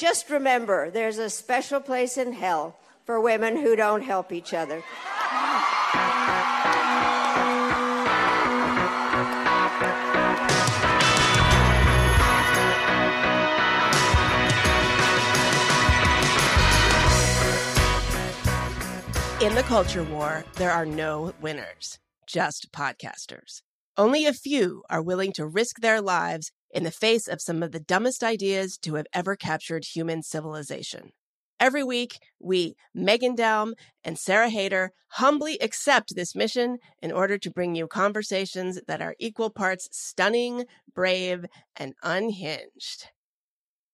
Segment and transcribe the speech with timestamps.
[0.00, 4.76] Just remember, there's a special place in hell for women who don't help each other.
[19.42, 23.60] In the culture war, there are no winners, just podcasters.
[23.98, 27.72] Only a few are willing to risk their lives in the face of some of
[27.72, 31.12] the dumbest ideas to have ever captured human civilization.
[31.58, 37.50] Every week, we, Megan Daum and Sarah Haider, humbly accept this mission in order to
[37.50, 41.44] bring you conversations that are equal parts stunning, brave,
[41.76, 43.08] and unhinged.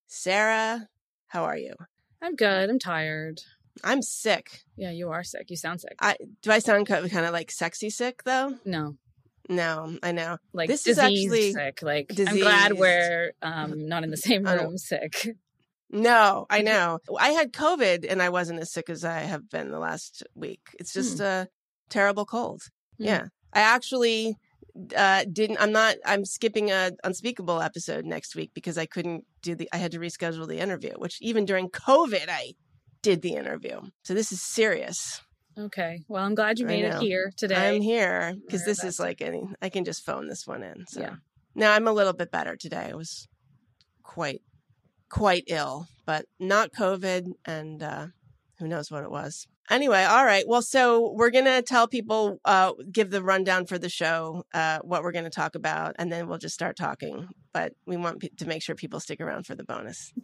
[0.06, 0.88] Sarah,
[1.26, 1.74] how are you?
[2.22, 2.70] I'm good.
[2.70, 3.40] I'm tired.
[3.82, 4.62] I'm sick.
[4.76, 5.50] Yeah, you are sick.
[5.50, 5.96] You sound sick.
[6.00, 8.54] I do I sound kind of like sexy sick though?
[8.64, 8.96] no,
[9.48, 10.38] No, I know.
[10.52, 11.82] like This is actually sick.
[11.82, 15.28] Like I'm glad we're um not in the same room sick.
[15.88, 16.98] No, I know.
[17.16, 20.60] I had COVID and I wasn't as sick as I have been the last week.
[20.80, 21.46] It's just a
[21.88, 22.62] terrible cold.
[22.98, 23.04] Hmm.
[23.04, 23.26] Yeah.
[23.52, 24.36] I actually
[24.96, 29.54] uh didn't I'm not I'm skipping a unspeakable episode next week because I couldn't do
[29.54, 32.54] the I had to reschedule the interview, which even during COVID I
[33.02, 33.80] did the interview.
[34.02, 35.20] So this is serious.
[35.58, 36.02] Okay.
[36.08, 37.54] Well, I'm glad you made it here today.
[37.76, 39.22] I'm here because this is like
[39.62, 40.86] I can just phone this one in.
[40.86, 41.14] So Yeah.
[41.54, 42.88] now I'm a little bit better today.
[42.90, 43.26] I was
[44.02, 44.42] quite
[45.08, 48.06] quite ill, but not COVID and uh
[48.58, 49.46] who knows what it was.
[49.68, 50.44] Anyway, all right.
[50.46, 54.78] Well, so we're going to tell people uh give the rundown for the show, uh
[54.82, 57.28] what we're going to talk about and then we'll just start talking.
[57.54, 60.12] But we want pe- to make sure people stick around for the bonus.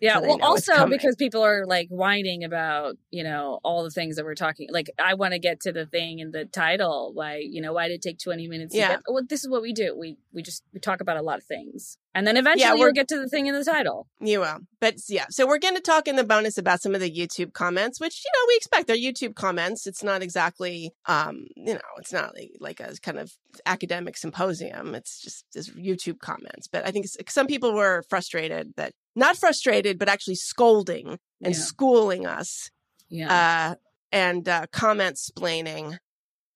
[0.00, 0.20] Yeah.
[0.20, 4.24] so well, also because people are like whining about, you know, all the things that
[4.24, 4.68] we're talking.
[4.70, 7.12] Like, I want to get to the thing in the title.
[7.14, 8.74] Why, you know, why did it take 20 minutes?
[8.74, 8.88] Yeah.
[8.88, 9.96] To get, well, this is what we do.
[9.98, 11.98] We, we just, we talk about a lot of things.
[12.18, 14.08] And then eventually Yeah, we'll get to the thing in the title.
[14.18, 14.58] You will.
[14.80, 17.52] But yeah, so we're going to talk in the bonus about some of the YouTube
[17.52, 19.86] comments, which, you know, we expect they're YouTube comments.
[19.86, 23.30] It's not exactly, um, you know, it's not like, like a kind of
[23.66, 24.96] academic symposium.
[24.96, 26.66] It's just this YouTube comments.
[26.66, 31.60] But I think some people were frustrated that, not frustrated, but actually scolding and Yeah.
[31.60, 32.68] schooling us
[33.08, 33.32] Yeah.
[33.32, 33.74] uh,
[34.10, 35.98] and uh, comment splaining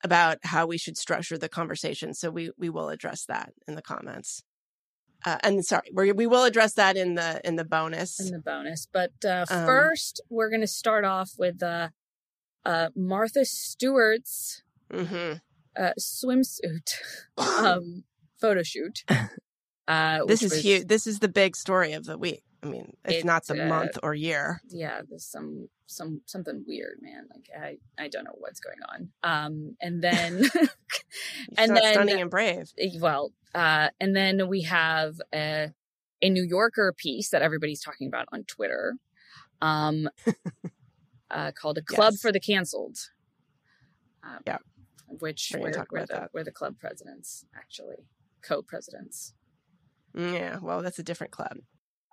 [0.02, 2.14] about how we should structure the conversation.
[2.14, 4.42] So we we will address that in the comments.
[5.24, 8.18] Uh, and sorry, we we will address that in the in the bonus.
[8.20, 8.86] in the bonus.
[8.92, 11.88] But uh, Um, first, we're going to start off with uh,
[12.64, 15.34] uh, Martha Stewart's hmm
[15.76, 16.94] uh, swimsuit
[17.38, 18.04] um,
[18.40, 19.04] photo shoot.
[19.88, 20.86] Uh, This is was- huge.
[20.88, 22.42] This is the big story of the week.
[22.62, 24.60] I mean, it's, It, not the uh, month or year.
[24.68, 27.26] Yeah, there's some some something weird, man.
[27.34, 29.08] Like I I don't know what's going on.
[29.24, 30.44] Um, and then
[31.58, 32.72] and then stunning and brave.
[33.00, 35.70] well, uh, and then we have a,
[36.22, 38.94] a New Yorker piece that everybody's talking about on Twitter,
[39.60, 40.08] um,
[41.30, 42.20] uh, called "A Club Yes.
[42.20, 42.98] for the Canceled."
[44.22, 44.58] Um, Yeah.
[45.08, 46.30] which We're we're, we're the that.
[46.32, 48.06] we're the club presidents, actually,
[48.42, 49.34] co-presidents.
[50.16, 51.58] Mm, Yeah, well, that's a different club.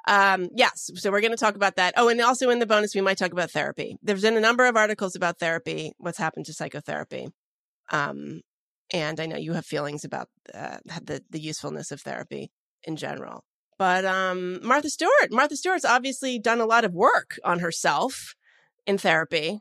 [0.09, 1.93] Um, yes, so we're going to talk about that.
[1.95, 3.95] Oh, and also in the bonus, we might talk about therapy.
[4.01, 7.27] There's been a number of articles about therapy, what's happened to psychotherapy.
[7.91, 8.41] Um,
[8.91, 12.49] and I know you have feelings about uh, the the usefulness of therapy
[12.83, 13.43] in general.
[13.77, 18.33] But um, Martha Stewart, Martha Stewart's obviously done a lot of work on herself
[18.87, 19.59] in therapy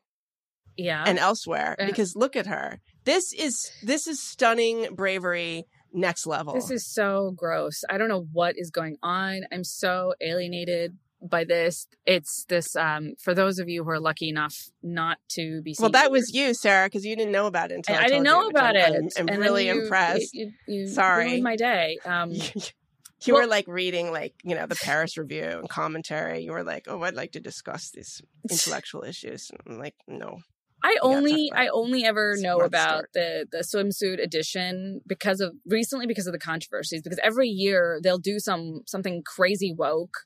[0.77, 2.81] Yeah, and elsewhere Uh, because look at her.
[3.05, 6.55] This is this is stunning bravery next level.
[6.55, 7.83] This is so gross.
[7.89, 9.43] I don't know what is going on.
[9.53, 11.89] I'm so alienated by this.
[12.07, 15.91] It's this um for those of you who are lucky enough not to be Well,
[15.91, 18.23] that was you, Sarah, because you didn't know about it until I, I, I didn't
[18.25, 19.15] know you, about I'm, it.
[19.19, 20.33] I'm, I'm really you- impressed.
[20.33, 21.27] You, you, Sorry.
[21.27, 21.99] ruined my day.
[22.05, 22.43] Um, you
[23.25, 26.43] you well- were like reading like you know the Paris Review and commentary.
[26.45, 30.39] You were like, "Oh, I'd like to discuss these intellectual issues." And I'm like, no,
[30.83, 36.27] I only I only ever know about the the swimsuit edition because of recently because
[36.27, 40.19] of the controversies because every year they'll do some something crazy woke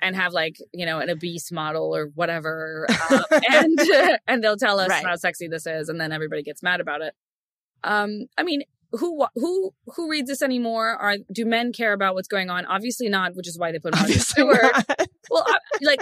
[0.00, 3.78] and have like you know an obese model or whatever um, and
[4.28, 5.04] and they'll tell us Right.
[5.04, 7.14] how sexy this is and then everybody gets mad about it.
[7.84, 8.62] Um, I mean,
[8.92, 10.90] who who who reads this anymore?
[10.96, 12.64] Are do men care about what's going on?
[12.66, 14.72] Obviously not, which is why they put Martha Stewart.
[15.30, 16.00] Well, I, like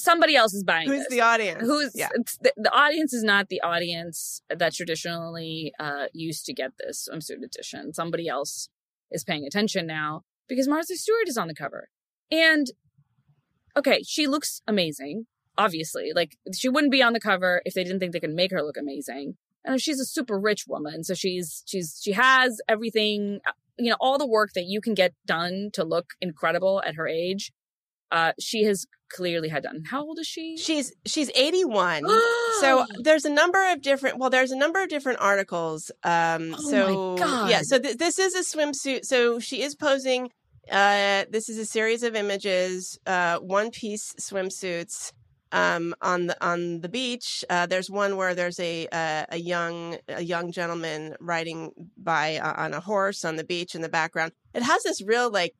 [0.00, 1.62] somebody else is buying Who's this the audience?
[1.62, 2.08] who's yeah?
[2.40, 7.42] the, the audience is not the audience that traditionally uh, used to get this swimsuit
[7.44, 7.92] edition.
[7.92, 8.68] Somebody else
[9.10, 11.88] is paying attention now because Martha Stewart is on the cover.
[12.30, 12.68] And
[13.76, 15.26] okay, she looks amazing,
[15.56, 16.12] obviously.
[16.14, 18.62] Like she wouldn't be on the cover if they didn't think they could make her
[18.62, 19.36] look amazing.
[19.64, 23.96] And she's a super rich woman, so she's she's she has everything, uh, you know,
[24.00, 27.52] all the work that you can get done to look incredible at her age.
[28.10, 29.82] Uh, she has clearly had done.
[29.90, 30.56] How old is she?
[30.56, 32.04] She's she's 81.
[32.60, 36.62] so there's a number of different well there's a number of different articles um Oh
[36.62, 37.50] my so God.
[37.50, 40.30] yeah so th- this is a swimsuit so she is posing
[40.70, 45.12] uh this is a series of images uh one piece swimsuits
[45.52, 49.96] um on the on the beach uh there's one where there's a uh, a young
[50.08, 54.30] a young gentleman riding by uh, on a horse on the beach in the background
[54.54, 55.54] it has this real like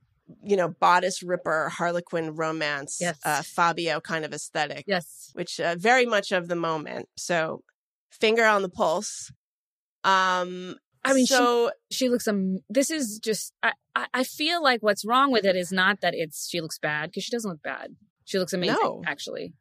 [0.44, 3.18] you know bodice ripper harlequin romance Yes.
[3.24, 5.30] uh fabio kind of aesthetic yes.
[5.34, 7.08] which uh, very much of the moment.
[7.16, 7.62] So,
[8.10, 9.30] finger on the pulse.
[10.04, 12.26] Um, I mean, she- so She looks.
[12.28, 13.52] Um, this is just.
[13.62, 14.06] I, I.
[14.14, 17.24] I feel like what's wrong with it is not that it's she looks bad because
[17.24, 17.96] she doesn't look bad.
[18.24, 18.76] She looks amazing.
[18.82, 19.02] No.
[19.06, 19.52] Actually,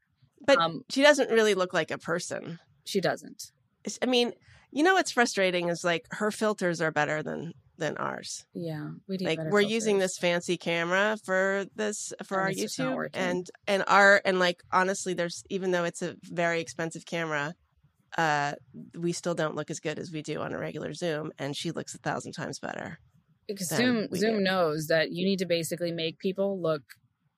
[0.45, 2.59] but um, she doesn't really look like a person.
[2.85, 3.51] she doesn't.
[3.83, 4.33] It's- I mean,
[4.71, 8.45] you know what's frustrating is like her filters are better than than ours.
[8.53, 9.25] Yeah, we need.
[9.25, 13.83] like we're using this fancy camera for this for And our it's YouTube and and
[13.87, 17.53] our and like honestly there's even though it's a very expensive camera
[18.17, 18.53] uh
[18.97, 21.71] we still don't look as good as we do on a regular Zoom and she
[21.71, 22.99] looks a thousand times better.
[23.47, 24.43] because Zoom Zoom do.
[24.43, 26.81] knows that you need to basically make people look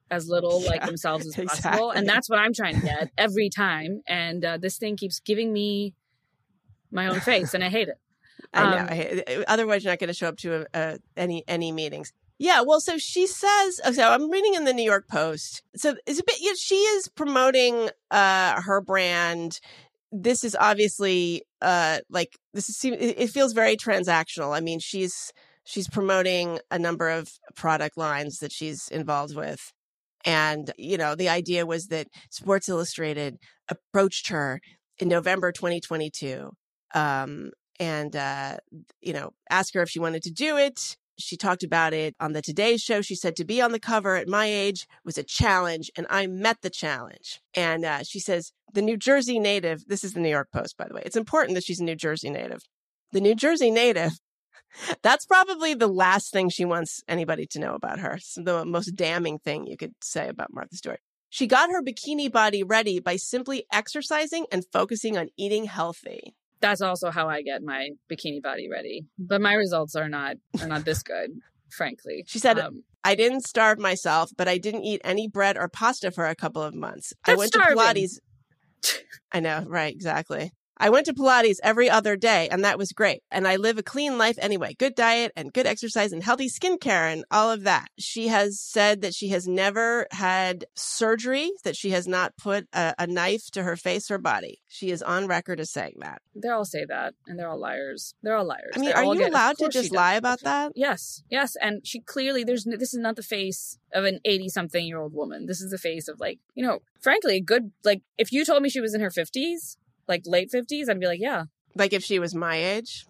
[0.10, 1.98] as little like themselves as possible, exactly.
[1.98, 4.02] and that's what I'm trying to get every time.
[4.08, 5.94] And uh, this thing keeps giving me
[6.92, 7.96] my own face, and I hate it.
[8.54, 8.78] I know.
[8.78, 12.12] Um, I, otherwise, you're not going to show up to a, a, any any meetings.
[12.40, 12.62] Yeah.
[12.62, 13.80] Well, so she says.
[13.86, 15.64] oh, So I'm reading in the New York Post.
[15.76, 16.40] So it's a bit.
[16.40, 19.60] You know, she is promoting uh her brand.
[20.12, 22.84] This is obviously uh like this is.
[22.84, 24.56] It it feels very transactional.
[24.56, 25.32] I mean, she's
[25.64, 29.72] she's promoting a number of product lines that she's involved with.
[30.26, 33.38] And, you know, the idea was that Sports Illustrated
[33.70, 34.62] approached her
[35.00, 36.52] in November 2022
[36.94, 37.52] um,
[37.82, 38.58] and, uh,
[39.02, 40.98] you know, asked her if she wanted to do it.
[41.18, 43.02] She talked about it on the Today Show.
[43.02, 46.28] She said to be on the cover at my age was a challenge, and I
[46.28, 47.42] met the challenge.
[47.56, 50.88] And uh, she says, the New Jersey native, this is the New York Post, by
[50.88, 51.02] the way.
[51.06, 52.62] It's important that she's a New Jersey native.
[53.12, 54.14] The New Jersey native
[55.04, 58.14] that's probably the last thing she wants anybody to know about her.
[58.14, 61.00] It's the most damning thing you could say about Martha Stewart.
[61.30, 66.36] She got her bikini body ready by simply exercising and focusing on eating healthy.
[66.62, 70.68] That's also how I get my bikini body ready, but my results are not are
[70.68, 71.32] not this good,
[71.70, 72.24] frankly.
[72.28, 76.12] She said, Um, I didn't starve myself, but I didn't eat any bread or pasta
[76.12, 77.14] for a couple of months.
[77.26, 77.78] I went starving.
[77.78, 78.20] to Pilates.
[79.32, 80.52] I know, right, exactly.
[80.82, 83.22] I went to Pilates every other day, and that was great.
[83.32, 87.14] And I live a clean life anyway good diet and good exercise and healthy skincare
[87.14, 87.88] and all of that.
[88.00, 92.94] She has said that she has never had surgery, that she has not put a,
[92.98, 94.60] a knife to her face or body.
[94.68, 96.22] She is on record as saying that.
[96.36, 98.16] they all say that, and they're all liars.
[98.24, 98.72] They're all liars.
[98.76, 100.72] I mean, They are you get- allowed to just lie about that?
[100.76, 105.00] Yes, yes, and she clearly there's this is not the face of an eighty-something year
[105.00, 105.46] old woman.
[105.46, 108.64] This is the face of like you know, frankly, a good like if you told
[108.64, 109.78] me she was in her fifties,
[110.12, 111.44] like late fifties, I'd be like, yeah,
[111.76, 113.06] Like if she was my age,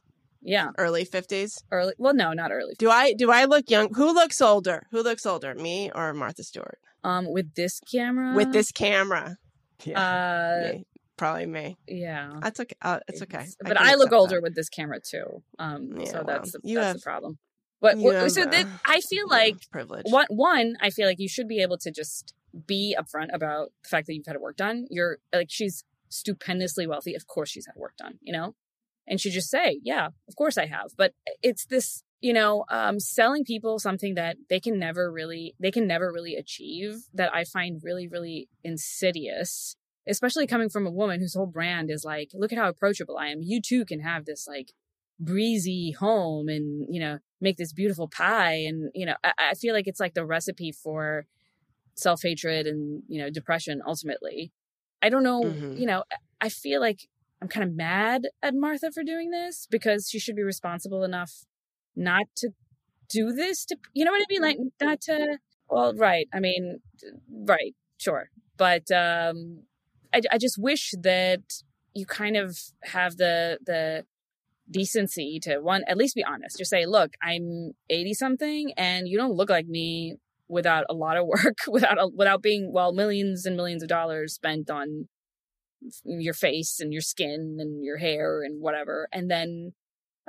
[0.56, 1.52] yeah, early 50s.
[1.72, 1.94] early.
[1.98, 2.74] Well, no, not early.
[2.80, 3.88] Do I do I look young?
[4.00, 4.80] Who looks older?
[4.92, 6.80] Who looks older, me or Martha Stewart?
[7.04, 9.38] Um, with this camera, With this camera.
[9.96, 10.86] uh, me.
[11.18, 11.78] Probably me.
[11.88, 12.76] yeah, That's okay.
[12.82, 13.46] Uh, it's okay.
[13.62, 14.44] But I, look older that.
[14.44, 15.44] with this camera too.
[15.60, 17.38] Um, Yeah, so well, that's the, you that's have- the problem.
[17.80, 20.06] But you have, so that uh, I feel like privilege.
[20.10, 22.34] one one I feel like you should be able to just
[22.68, 24.86] be upfront about the fact that you've had work done.
[24.92, 27.16] You're like she's stupendously wealthy.
[27.16, 28.56] Of course she's had work done, you know?
[29.08, 33.00] And she just say, "Yeah, of course I have." But it's this, you know, um
[33.00, 37.44] selling people something that they can never really they can never really achieve that I
[37.44, 39.76] find really really insidious.
[40.08, 43.28] Especially coming from a woman whose whole brand is like, look at how approachable I
[43.28, 43.42] am.
[43.42, 44.74] You too can have this like
[45.22, 49.74] breezy home and you know make this beautiful pie and you know I, I feel
[49.74, 51.28] like it's like the recipe for
[51.96, 54.52] self-hatred and you know depression ultimately
[55.02, 55.80] i don't know Mhm.
[55.80, 57.08] you know I- i feel like
[57.42, 61.46] i'm kind of mad at martha for doing this because she should be responsible enough
[61.96, 62.50] not to
[63.10, 65.38] do this to you know what i mean like not to
[65.70, 66.80] well right i mean
[67.54, 69.64] right sure but um
[70.14, 71.42] i, I just wish that
[71.94, 74.06] you kind of have the the
[74.70, 79.18] decency to one at least be honest just say look i'm 80 something and you
[79.18, 80.16] don't look like me
[80.52, 84.34] without a lot of work without a, without being well millions and millions of dollars
[84.34, 85.08] spent on
[86.04, 89.72] your face and your skin and your hair and whatever and then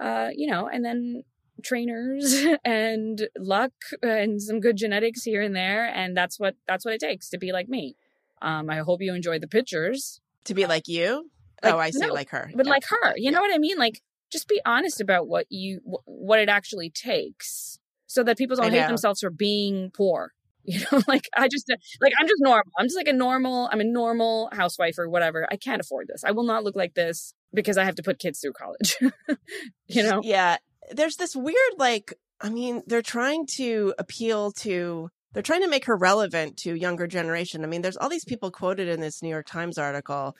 [0.01, 1.23] uh you know and then
[1.63, 6.95] trainers and luck and some good genetics here and there and that's what that's what
[6.95, 7.95] it takes to be like me
[8.41, 11.31] um i hope you enjoy the pictures to be like you?
[11.63, 12.01] Like, oh, I see.
[12.01, 12.51] no, like her.
[12.57, 12.71] but Yeah.
[12.73, 13.31] like her you Yeah.
[13.33, 14.01] know what i mean like
[14.31, 17.79] just be honest about what you what it actually takes
[18.13, 20.33] so that people don't hate themselves for being poor
[20.65, 21.69] You know, like I just
[22.01, 22.73] like I'm just normal.
[22.79, 23.69] I'm just like a normal.
[23.73, 25.45] I'm a normal housewife or whatever.
[25.51, 26.23] I can't afford this.
[26.23, 28.97] I will not look like this because I have to put kids through college.
[29.89, 30.21] you know?
[30.23, 30.59] Yeah.
[30.93, 35.87] There's this weird like I mean, they're trying to appeal to they're trying to make
[35.87, 37.65] her relevant to younger generation.
[37.65, 40.37] I mean, there's all these people quoted in this New York Times article.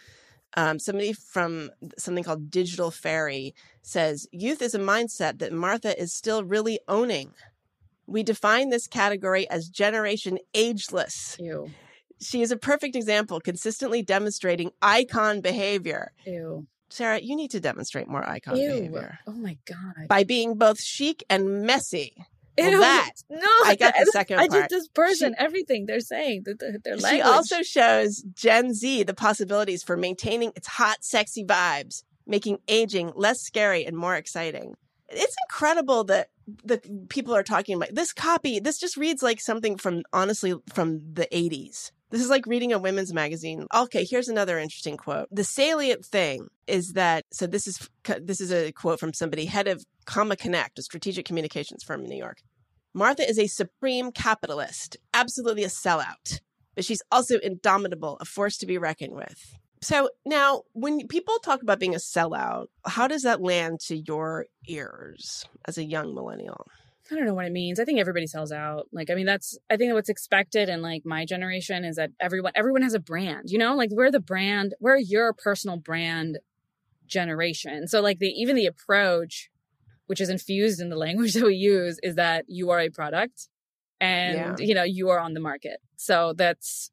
[0.57, 6.13] Um, somebody from something called Digital Fairy says youth is a mindset that Martha is
[6.13, 7.33] still really owning.
[8.13, 11.37] We define this category as generation ageless.
[11.41, 11.71] Ew.
[12.21, 16.13] She is a perfect example, consistently demonstrating icon behavior.
[16.27, 16.67] Ew.
[16.91, 18.69] Sarah, you need to demonstrate more icon Ew.
[18.69, 20.09] behavior Oh my god.
[20.09, 22.15] by being both chic and messy.
[22.59, 22.81] Well, Ew.
[22.81, 24.61] that no, I got the second I part.
[24.61, 26.55] just this person, everything they're saying, their,
[26.85, 27.13] their language.
[27.13, 33.13] She also shows Gen Z the possibilities for maintaining its hot, sexy vibes, making aging
[33.17, 34.75] less scary and more exciting.
[35.13, 36.29] It's incredible that
[36.65, 38.61] the people are talking about this copy.
[38.61, 41.91] This just reads like something from honestly from the 80s.
[42.11, 43.67] This is like reading a women's magazine.
[43.75, 45.29] Okay, here's another interesting quote.
[45.31, 47.89] The salient thing is that so this is
[48.21, 52.11] this is a quote from somebody head of Comma Connect, a strategic communications firm in
[52.11, 52.43] New York.
[52.93, 56.41] Martha is a supreme capitalist, absolutely a sellout,
[56.75, 59.59] but she's also indomitable, a force to be reckoned with.
[59.83, 64.47] So now, when people talk about being a sellout, how does that land to your
[64.69, 66.69] ears as a young millennial?
[67.11, 67.81] I don't know what it means.
[67.81, 68.87] I think everybody sells out.
[68.93, 72.53] Like, I mean, that's I think what's expected in like my generation is that everyone
[72.55, 73.51] everyone has a brand.
[73.51, 76.39] You know, like we're the brand, we're your personal brand
[77.09, 77.89] generation.
[77.89, 79.51] So like the even the approach,
[80.07, 83.49] which is infused in the language that we use, is that you are a product,
[84.01, 85.81] and you know you are on the market.
[85.97, 86.93] So that's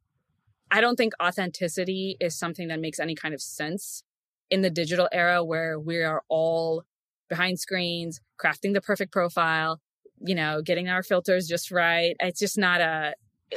[0.71, 4.03] I don't think authenticity is something that makes any kind of sense
[4.49, 6.83] in the digital era where we are all
[7.27, 9.79] behind screens, crafting the perfect profile,
[10.19, 12.15] you know, getting our filters just right.
[12.19, 13.13] It's just not a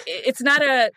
[0.06, 0.90] it's not a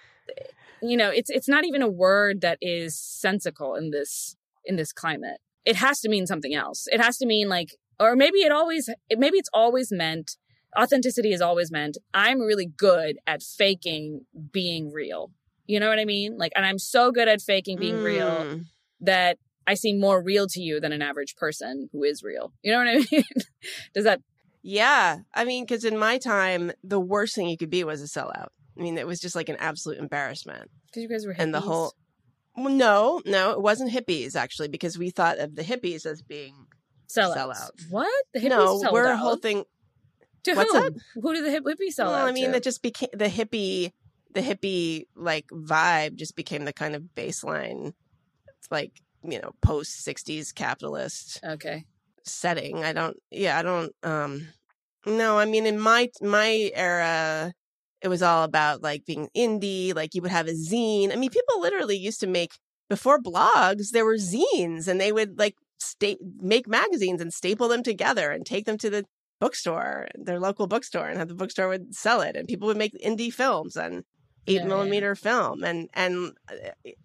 [0.81, 4.91] you know, it's it's not even a word that is sensical in this in this
[4.91, 5.39] climate.
[5.65, 6.87] It has to mean something else.
[6.91, 10.37] It has to mean like or maybe it always maybe it's always meant
[10.77, 15.31] authenticity is always meant I'm really good at faking being real.
[15.67, 16.37] You know what I mean?
[16.37, 18.65] Like, and I'm so good at faking being real Mm.
[19.01, 22.53] that I seem more real to you than an average person who is real.
[22.63, 23.23] You know what I mean?
[23.93, 24.21] Does that?
[24.61, 25.19] Yeah.
[25.33, 28.47] I mean, because in my time, the worst thing you could be was a sellout.
[28.77, 30.69] I mean, it was just like an absolute embarrassment.
[30.87, 31.39] Because you guys were hippies.
[31.43, 31.93] And the whole.
[32.57, 36.53] Well, no, no, it wasn't hippies actually, because we thought of the hippies as being
[37.09, 37.35] sellouts.
[37.35, 37.89] sellouts.
[37.89, 38.07] What?
[38.33, 38.49] The hippies
[38.83, 39.13] no, we're out?
[39.13, 39.65] a whole thing.
[40.43, 40.79] To what's who?
[40.79, 40.93] that?
[41.15, 42.51] Who did the hippie hippies sell Well, I mean, to?
[42.53, 43.91] that just became the hippie,
[44.35, 47.93] the hippie like vibe just became the kind of baseline,
[48.69, 51.85] like you know, post '60s capitalist okay.
[52.23, 52.83] setting.
[52.83, 53.91] I don't, yeah, I don't.
[54.03, 54.47] um
[55.07, 57.53] No, I mean, in my my era,
[58.01, 59.95] it was all about like being indie.
[59.95, 61.11] Like you would have a zine.
[61.11, 62.51] I mean, people literally used to make
[62.89, 63.91] before blogs.
[63.91, 68.45] There were zines, and they would like state make magazines and staple them together and
[68.45, 69.05] take them to the
[69.39, 72.93] bookstore, their local bookstore, and have the bookstore would sell it, and people would make
[73.03, 74.03] indie films and
[74.47, 76.55] eight millimeter film, and and uh,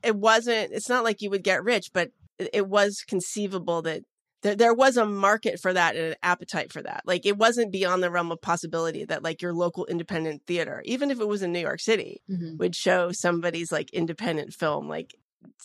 [0.03, 0.73] it wasn't.
[0.73, 4.03] It's not like you would get rich, but it, it was conceivable that
[4.43, 7.03] there, there was a market for that and an appetite for that.
[7.05, 11.11] Like it wasn't beyond the realm of possibility that like your local independent theater, even
[11.11, 12.59] if it was in New York City, Mhm.
[12.59, 15.15] would show somebody's like independent film, like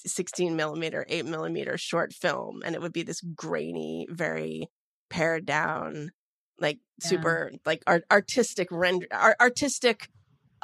[0.05, 2.62] 16 millimeter, 8 millimeter short film.
[2.65, 4.67] And it would be this grainy, very
[5.10, 6.12] pared down,
[6.60, 7.08] like Yeah.
[7.10, 10.10] super, like art- artistic render, ar- artistic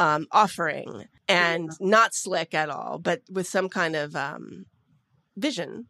[0.01, 4.65] um, offering and not slick at all, but with some kind of um,
[5.37, 5.85] vision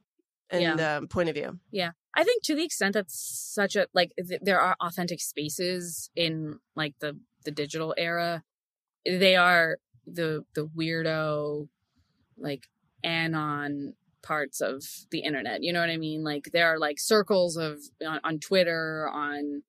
[0.49, 1.59] and um, point of view.
[1.71, 1.91] Yeah.
[2.13, 6.59] I think to the extent that such a like th- there are authentic spaces in
[6.75, 8.43] like the the digital era,
[9.05, 11.69] they are the the weirdo
[12.37, 12.67] like
[13.01, 15.63] anon parts of the internet.
[15.63, 16.21] You know what I mean?
[16.21, 19.63] Like there are like circles of on, on Twitter, on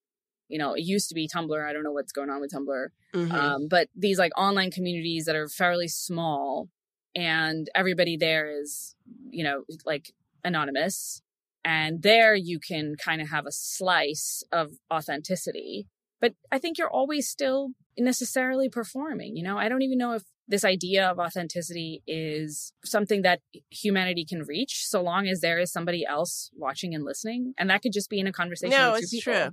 [0.52, 1.66] you know, it used to be Tumblr.
[1.66, 2.88] I don't know what's going on with Tumblr.
[3.14, 3.32] Mhm.
[3.32, 6.68] Um, but these like online communities that are fairly small
[7.14, 8.94] and everybody there is,
[9.30, 10.12] you know, like
[10.44, 11.22] anonymous.
[11.64, 15.86] And there you can kind of have a slice of authenticity.
[16.20, 19.36] But I think you're always still necessarily performing.
[19.36, 23.40] You know, I don't even know if this idea of authenticity is something that
[23.70, 27.54] humanity can reach so long as there is somebody else watching and listening.
[27.56, 28.76] And that could just be in a conversation.
[28.76, 29.32] No, with it's people.
[29.32, 29.50] true.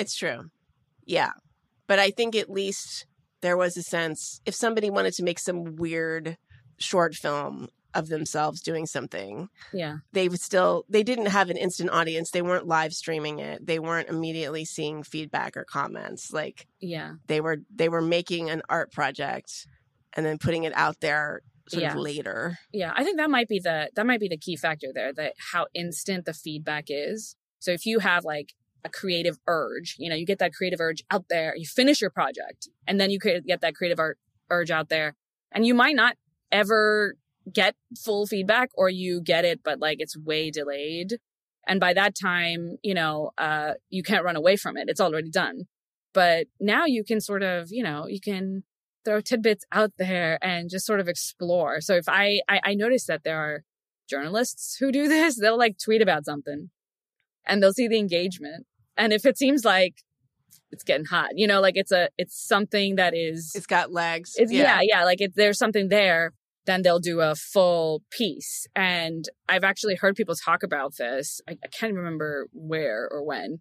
[0.00, 0.50] It's true.
[1.04, 1.30] Yeah.
[1.86, 3.06] But I think at least
[3.42, 6.36] there was a sense if somebody wanted to make some weird
[6.78, 9.96] short film of themselves doing something Yeah.
[10.12, 13.80] they would still they didn't have an instant audience they weren't live streaming it they
[13.80, 17.14] weren't immediately seeing feedback or comments like Yeah.
[17.26, 19.66] they were they were making an art project
[20.12, 21.90] and then putting it out there sort Yeah.
[21.90, 24.92] of later Yeah, I think that might be the that might be the key factor
[24.94, 27.34] there that how instant the feedback is.
[27.58, 28.54] So if you have like
[28.84, 32.10] a creative urge, you know, you get that creative urge out there, you finish your
[32.10, 34.18] project, and then you get that creative art
[34.50, 35.14] urge out there,
[35.52, 36.16] and you might not
[36.52, 37.14] ever
[37.52, 41.18] get full feedback or you get it but like it's way delayed.
[41.66, 44.88] And by that time, you know, uh you can't run away from it.
[44.88, 45.62] It's already done.
[46.12, 48.64] But now you can sort of, you know, you can
[49.04, 51.80] throw tidbits out there and just sort of explore.
[51.80, 53.62] So if I, I I notice that there are
[54.08, 56.70] journalists who do this, they'll like tweet about something
[57.46, 58.66] and they'll see the engagement.
[58.96, 59.94] And if it seems like
[60.70, 64.32] it's getting hot, you know, like it's a it's something that is it's got legs
[64.36, 66.32] it's yeah, yeah, like if there's something there,
[66.66, 68.66] then they'll do a full piece.
[68.76, 71.40] And I've actually heard people talk about this.
[71.48, 73.60] I, I can't remember where or when,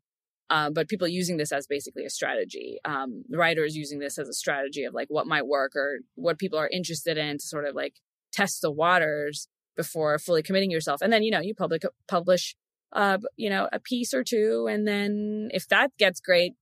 [0.49, 2.77] um, but people using this as basically a strategy.
[2.85, 6.59] Um, writers using this as a strategy of like what might work or what people
[6.59, 7.95] are interested in to sort of like
[8.31, 11.01] test the waters before fully committing yourself.
[11.01, 12.55] And then you know you public publish,
[12.93, 16.53] uh, you know, a piece or two, and then if that gets great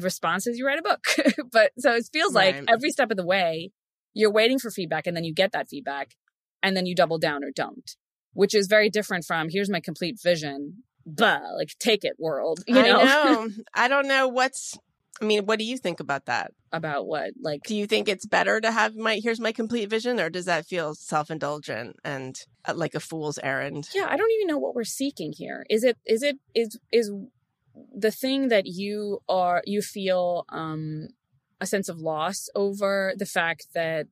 [0.00, 1.04] responses, you write a book.
[1.52, 3.72] but so it feels like every step of the way
[4.14, 6.14] you're waiting for feedback and then you get that feedback
[6.62, 7.96] and then you double down or don't
[8.32, 12.74] which is very different from here's my complete vision blah like take it world you
[12.74, 13.48] know, i know.
[13.74, 14.78] I don't know what's
[15.20, 16.52] i mean what do you think about that?
[16.72, 17.32] About what?
[17.40, 20.46] Like do you think it's better to have my here's my complete vision or does
[20.46, 23.88] that feel self-indulgent and uh, like a fool's errand?
[23.94, 25.66] Yeah i don't even know what we're seeking here.
[25.68, 27.10] Is it is it is is
[27.96, 31.08] the thing that you are you feel um
[31.60, 34.06] a sense of loss over the fact that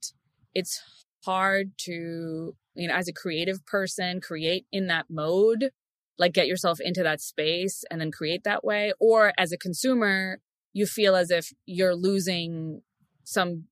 [0.54, 0.82] it's
[1.24, 5.70] hard to you know as a creative person create in that mode
[6.18, 8.92] like get yourself into that space and then create that way?
[8.98, 10.40] Or as a consumer
[10.72, 12.82] you feel as if you're losing
[13.24, 13.64] some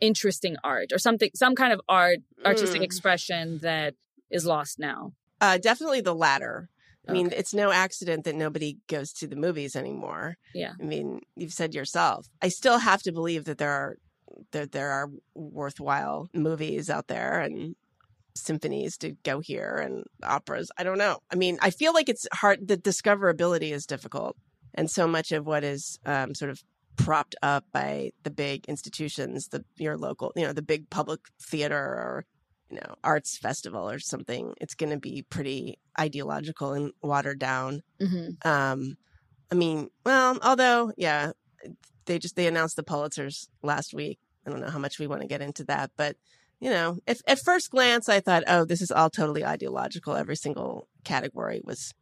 [0.00, 2.84] interesting art or something some kind of art artistic Mm.
[2.84, 3.94] expression that
[4.30, 6.68] is lost now uh definitely the latter
[7.08, 10.36] I mean, it's no accident that nobody goes to the movies anymore.
[10.54, 10.74] Yeah.
[10.80, 12.28] I mean, you've said yourself.
[12.40, 13.96] I still have to believe that there are
[14.52, 17.74] that there are worthwhile movies out there and
[18.36, 20.70] symphonies to go hear and operas.
[20.78, 21.18] I don't know.
[21.28, 22.68] I mean, I feel like it's hard.
[22.68, 24.36] The discoverability is difficult,
[24.74, 26.62] and so much of what is um, sort of
[26.96, 31.76] propped up by the big institutions, the your local, you know, the big public theater
[31.76, 32.24] or
[32.70, 34.54] you know arts festival or something.
[34.60, 37.82] It's going to be pretty ideological and watered down.
[38.00, 38.48] mm-hmm.
[38.48, 38.96] Um,
[39.50, 41.32] I mean, well, although, yeah,
[42.06, 44.18] they just they announced the Pulitzers last week.
[44.46, 46.16] I don't know how much we want to get into that, but
[46.58, 50.14] you know, if, at first glance, I thought, oh, this is all totally ideological.
[50.14, 51.92] Every single category was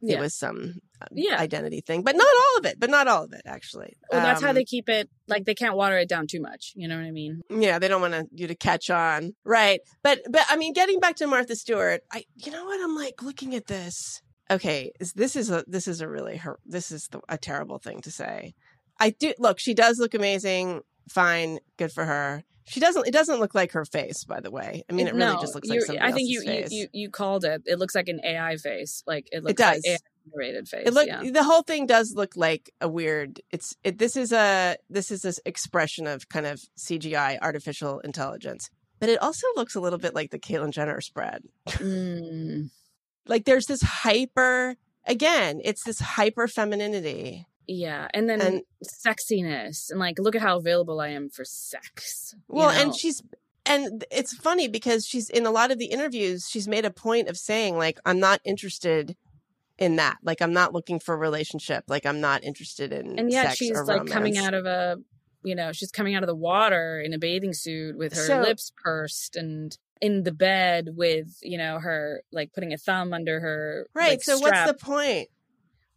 [0.00, 0.80] yeah it was some
[1.12, 1.38] Yeah.
[1.40, 2.78] identity thing, but not all of it.
[2.78, 3.96] But not all of it, actually.
[4.10, 6.72] well that's how Um, they keep it like they can't water it down too much
[6.74, 9.80] you know what i mean Yeah, they don't want to, you to catch on, right?
[10.02, 13.22] But but I mean, getting back to Martha Stewart, I you know what I'm like
[13.22, 14.20] looking at this.
[14.50, 17.78] Okay, is- this is a this is a really her this is the, a terrible
[17.78, 18.54] thing to say.
[18.98, 19.58] I do look.
[19.60, 20.80] She does look amazing.
[21.08, 22.44] Fine, good for her.
[22.70, 23.06] She doesn't.
[23.06, 24.84] It doesn't look like her face, by the way.
[24.88, 27.10] I mean, it really no, just looks like somebody i think you, you you you
[27.10, 29.76] called it it looks like an ai face like it looks does.
[29.76, 29.98] like ai
[30.30, 31.22] generated face it look yeah.
[31.30, 35.22] the whole thing does look like a weird it's it this is a this is
[35.22, 40.14] this expression of kind of cgi artificial intelligence but it also looks a little bit
[40.14, 42.70] like the caitlyn jenner spread Mm,
[43.26, 49.98] like there's this hyper again it's this hyper femininity yeah and then And- sexiness and
[50.00, 52.80] like look at how available i am for sex you well know?
[52.80, 53.22] and she's
[53.66, 57.28] and it's funny because she's in a lot of the interviews she's made a point
[57.28, 59.16] of saying like i'm not interested
[59.78, 63.30] in that like i'm not looking for a relationship like i'm not interested in and
[63.30, 64.96] yet she's like coming out of a
[65.42, 68.40] you know she's coming out of the water in a bathing suit with her So-
[68.40, 73.38] lips pursed and in the bed with you know her like putting a thumb under
[73.40, 74.66] her right like, so strap.
[74.68, 75.28] what's the point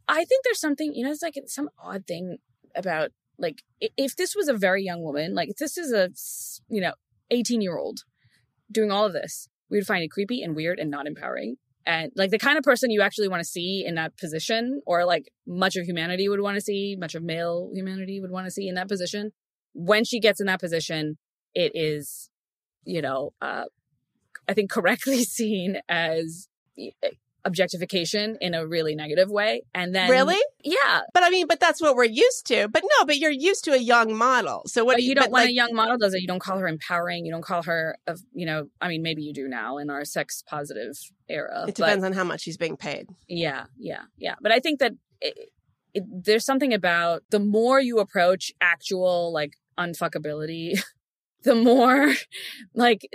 [0.08, 2.38] I think there's something, you know, it's like some odd thing
[2.76, 6.10] about like if this was a very young woman, like if this is a,
[6.74, 6.94] you know
[7.32, 8.02] 18 year old
[8.72, 11.56] doing all of this, we would find it creepy and weird and not empowering.
[11.86, 15.06] And like the kind of person you actually want to see in that position, or
[15.06, 18.52] like much of humanity would want to see, much of male humanity would want to
[18.52, 19.32] see in that position.
[19.74, 21.18] When she gets in that position,
[21.54, 22.30] it is,
[22.86, 23.66] you know, uh,
[24.48, 26.48] I think correctly seen as
[27.46, 29.64] objectification in a really negative way.
[29.74, 30.40] And then Really?
[30.64, 31.02] Yeah.
[31.14, 32.68] But I mean, but that's what we're used to.
[32.68, 34.64] But no, but you're used to a young model.
[34.66, 36.28] So what But do you don't but when like, a young model does it, you
[36.28, 37.26] don't call her empowering.
[37.26, 40.06] You don't call her of you know, I mean maybe you do now in our
[40.06, 40.98] sex positive
[41.30, 41.64] era.
[41.64, 43.08] It but- depends on how much she's being paid.
[43.28, 44.36] Yeah, yeah, yeah.
[44.42, 45.50] But I think that it,
[45.94, 50.82] it, there's something about the more you approach actual like unfuckability,
[51.44, 52.14] the more
[52.74, 53.08] like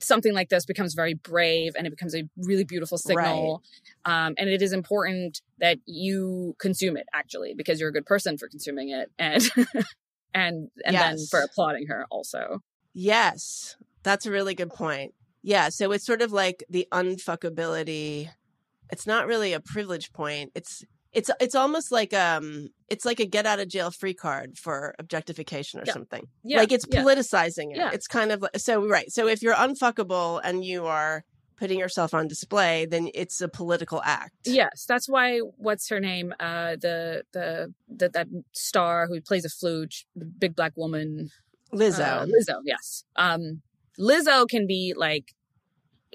[0.00, 3.62] something like this becomes very brave and it becomes a really beautiful signal.
[4.04, 8.38] Um, and it is important that you consume it actually because you're a good person
[8.38, 9.42] for consuming it and
[10.34, 12.62] and and then for applauding her also.
[12.92, 15.14] Yes, that's a really good point.
[15.42, 18.30] Yeah, so it's sort of like the unfuckability.
[18.90, 20.52] It's not really a privilege point.
[20.54, 24.58] It's it's it's almost like um it's like a get out of jail free card
[24.58, 25.92] for objectification or Yeah.
[25.92, 26.26] something.
[26.42, 27.02] Yeah, like it's yeah.
[27.02, 27.76] politicizing it.
[27.76, 27.90] Yeah.
[27.92, 29.10] It's kind of like so right.
[29.10, 31.24] So if you're unfuckable and you are
[31.56, 34.34] putting yourself on display, then it's a political act.
[34.44, 35.38] Yes, that's why.
[35.38, 36.34] What's her name?
[36.40, 40.04] Uh, the the the that star who plays a flute,
[40.38, 41.30] big black woman,
[41.72, 42.00] Lizzo.
[42.00, 43.04] Uh, Lizzo, yes.
[43.16, 43.62] Um,
[43.98, 45.32] Lizzo can be like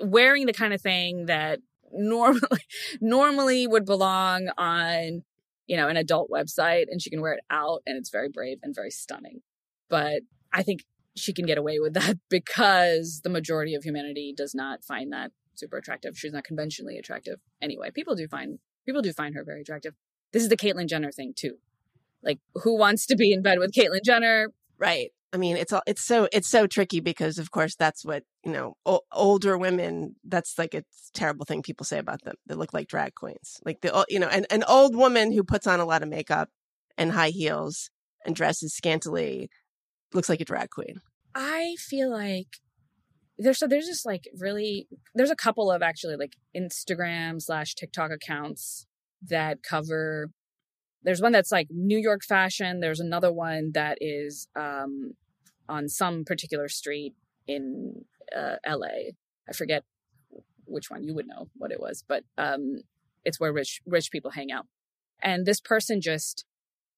[0.03, 1.59] wearing the kind of thing that
[1.93, 2.61] normally
[3.01, 5.23] normally would belong on
[5.67, 8.57] you know an adult website, and she can wear it out, and it's very brave
[8.63, 9.41] and very stunning.
[9.89, 10.21] But
[10.53, 10.81] I think
[11.15, 15.31] she can get away with that because the majority of humanity does not find that
[15.55, 16.17] super attractive.
[16.17, 17.91] She's not conventionally attractive anyway.
[17.93, 19.93] People do find people do find her very attractive.
[20.31, 21.57] This is the Caitlyn Jenner thing too.
[22.21, 24.47] Like, who wants to be in bed with Caitlyn Jenner?
[24.77, 25.11] Right.
[25.31, 28.51] I mean, it's all it's so it's so tricky because, of course, that's what you
[28.51, 28.75] know.
[28.85, 32.35] O- older women, that's like a terrible thing people say about them.
[32.47, 35.67] They look like drag queens, like the you know, an an old woman who puts
[35.67, 36.49] on a lot of makeup
[36.97, 37.91] and high heels
[38.25, 39.49] and dresses scantily
[40.13, 41.01] looks like a drag queen.
[41.35, 42.47] I feel like
[43.37, 48.11] there's so there's just like really there's a couple of actually like Instagram slash TikTok
[48.11, 48.85] accounts
[49.27, 50.31] that cover.
[51.03, 52.79] There's one that's like New York fashion.
[52.79, 55.13] There's another one that is um,
[55.67, 57.13] on some particular street
[57.47, 59.13] in uh, LA.
[59.47, 59.83] I forget
[60.65, 61.03] which one.
[61.03, 62.81] You would know what it was, but um,
[63.23, 64.67] it's where rich rich people hang out.
[65.21, 66.45] And this person just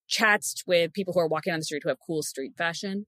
[0.08, 3.06] chats with people who are walking on the street who have cool street fashion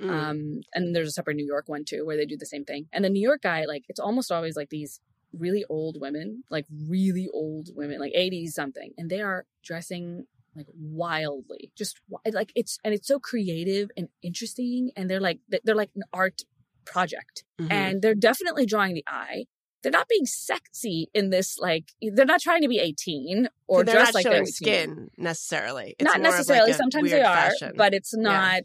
[0.00, 0.10] Mm.
[0.10, 2.86] um, and there's a separate New York one too, where they do the same thing.
[2.92, 5.00] And the New York guy, like, it's almost always like these
[5.32, 10.26] really old women, like really old women, like 80s something, and they are dressing
[10.56, 12.00] like wildly, just
[12.32, 14.90] like it's, and it's so creative and interesting.
[14.96, 16.42] And they're like, they're like an art
[16.86, 17.70] project, Mhm.
[17.72, 19.46] and they're definitely drawing the eye.
[19.82, 23.84] They're not being sexy in this, like, they're not trying to be 18 or So
[23.84, 25.94] they're like 18 skin necessarily.
[25.98, 27.72] It's not of like necessarily sometimes they are fashion.
[27.76, 28.22] but it's Yeah.
[28.22, 28.62] not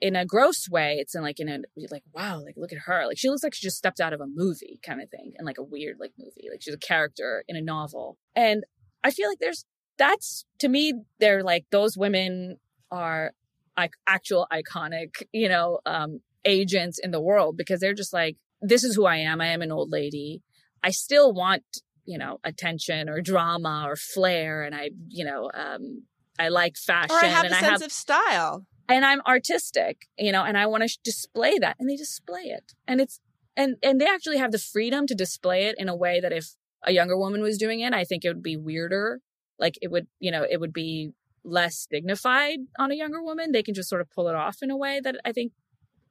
[0.00, 1.58] in a gross way it's in like in a
[1.90, 4.20] like wow like look at her like she looks like she just stepped out of
[4.22, 7.44] a movie kind of thing and like a weird like movie like she's a character
[7.48, 8.64] in a novel and
[9.04, 9.66] i feel like there's
[10.00, 12.56] that's to me they're like those women
[12.90, 13.32] are
[13.76, 18.82] like actual iconic you know um agents in the world because they're just like this
[18.82, 20.42] is who i am i am an old lady
[20.82, 21.62] i still want
[22.06, 26.02] you know attention or drama or flair and i you know um
[26.38, 28.64] I like fashion or I have and a I sense have of style.
[28.88, 32.44] and I'm artistic, you know, and I want to sh- display that and they display
[32.44, 32.72] it.
[32.88, 33.20] And it's
[33.58, 36.46] and and they actually have the freedom to display it in a way that if
[36.82, 39.20] a younger woman was doing it, I think it would be weirder.
[39.60, 41.12] Like it would, you know, it would be
[41.44, 43.52] less dignified on a younger woman.
[43.52, 45.52] They can just sort of pull it off in a way that I think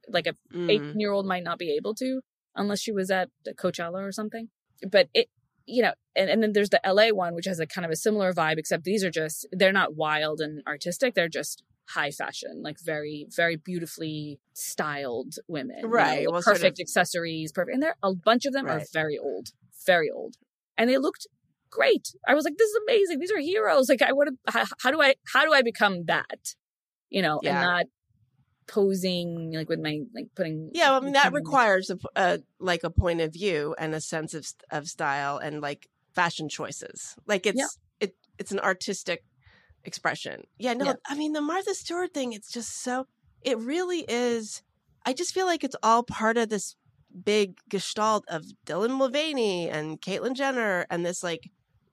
[0.08, 0.70] like a Mm.
[0.70, 2.20] 18 year old might not be able to
[2.56, 4.48] unless she was at Coachella or something.
[4.90, 5.28] But it,
[5.66, 7.96] you know, and, and then there's the LA one, which has a kind of a
[7.96, 11.14] similar vibe, except these are just, they're not wild and artistic.
[11.14, 15.76] They're just high fashion, like very, very beautifully styled women.
[15.78, 17.74] you know, Right, with sort perfect of- accessories, perfect.
[17.74, 19.48] And there, a bunch of them are very old,
[19.86, 20.36] very old.
[20.76, 21.26] And they looked
[21.70, 22.08] great.
[22.28, 23.18] I was like, this is amazing.
[23.20, 23.88] These are heroes.
[23.88, 26.54] Like I want to, how, how do I, how do I become that?
[27.10, 27.50] You know, Yeah.
[27.56, 27.86] and not
[28.66, 30.70] posing like with my, like putting.
[30.72, 34.34] Yeah, well, I mean that requires a, like a point of view and a sense
[34.34, 37.16] of of style and like fashion choices.
[37.26, 37.66] Like it's Yeah.
[38.00, 39.24] it it's an artistic
[39.84, 40.44] expression.
[40.58, 40.92] Yeah, no, Yeah.
[41.08, 42.32] I mean the Martha Stewart thing.
[42.32, 43.06] It's just so
[43.42, 44.62] it really is.
[45.04, 46.76] I just feel like it's all part of this
[47.24, 51.50] big gestalt of Dylan Mulvaney and Caitlyn Jenner and this like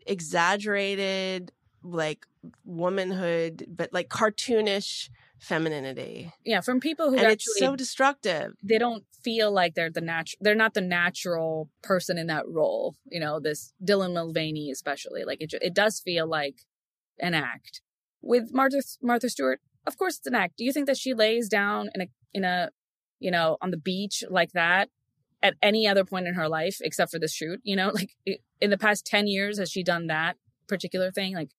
[0.08, 1.52] exaggerated
[1.84, 2.26] like
[2.66, 8.54] womanhood, but like cartoonish femininity, Yeah, from people who and actually it's so destructive.
[8.64, 12.96] they don't feel like they're the natural they're not the natural person in that role
[13.12, 15.24] you know this dylan mulvaney especially.
[15.24, 16.62] Like it, it does feel like
[17.20, 17.82] an act.
[18.22, 20.58] With martha martha stewart of course it's an act.
[20.58, 22.72] Do you think that she lays down in a in a
[23.20, 24.90] you know on the beach like that
[25.48, 27.60] at any other point in her life except for this shoot.
[27.64, 28.16] You know, like
[28.62, 30.36] in the past 10 years, has she done that
[30.68, 31.36] particular thing?
[31.36, 31.50] Like,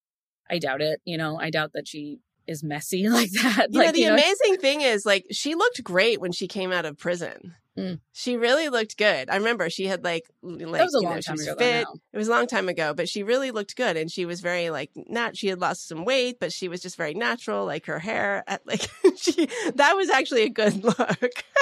[0.51, 1.01] I doubt it.
[1.05, 3.68] You know, I doubt that she is messy like that.
[3.70, 6.46] You like, know, the you know, amazing thing is, like, she looked great when she
[6.48, 7.55] came out of prison.
[7.79, 8.01] Mm.
[8.12, 9.31] She really looked good.
[9.31, 11.47] I remember she had like, like that was a you long know, she time was
[11.47, 11.57] ago.
[11.59, 11.87] fit.
[12.12, 14.71] It was a long time ago, but she really looked good, and she was very
[14.71, 15.37] like not.
[15.37, 17.64] She had lost some weight, but she was just very natural.
[17.67, 20.99] Like her hair, at, like she that was actually a good look,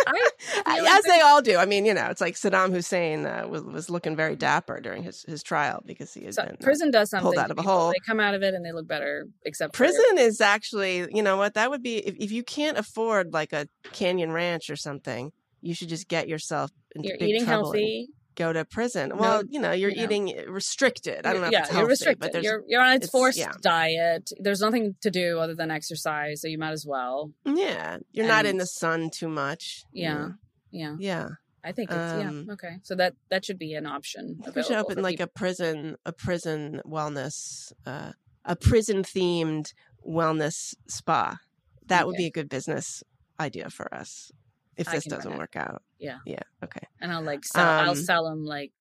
[0.07, 1.57] I as they all do.
[1.59, 5.03] I mean, you know, it's like Saddam Hussein uh, was was looking very dapper during
[5.03, 7.25] his his trial because he had So been uh, prison does something.
[7.25, 7.89] pulled out of a hole.
[7.91, 9.27] They come out of it and they look better.
[9.45, 12.79] Except for- Prison is actually, you know what, that would be if, if you can't
[12.79, 17.29] afford like a Canyon Ranch or something, you should just get yourself into you're big
[17.31, 18.09] eating trouble healthy.
[18.35, 19.13] go to prison.
[19.17, 20.03] Well, you know, you're you know.
[20.05, 21.27] eating restricted.
[21.27, 22.43] I don't know yeah, you're restricted.
[22.45, 23.53] You're you're on a it's- forced yeah.
[23.61, 24.31] diet.
[24.39, 27.33] There's nothing to do other than exercise, so you might as well.
[27.45, 29.85] yeah, you're not in the sun too much.
[29.93, 30.29] you Yeah.
[30.71, 31.29] Yeah, Yeah.
[31.65, 32.77] I think it's Um, yeah okay.
[32.85, 34.41] So that that should be an option.
[34.55, 35.25] We should open like people.
[35.35, 38.13] a prison a prison wellness uh
[38.45, 39.73] a prison themed
[40.07, 41.39] wellness spa.
[41.87, 43.03] That would be a good business
[43.41, 44.31] idea for us
[44.77, 45.83] if this doesn't work out.
[45.99, 46.19] Yeah.
[46.27, 46.43] Yeah.
[46.65, 46.87] Okay.
[47.01, 47.67] and I'll like sell.
[47.67, 48.73] I'll Um, sell them like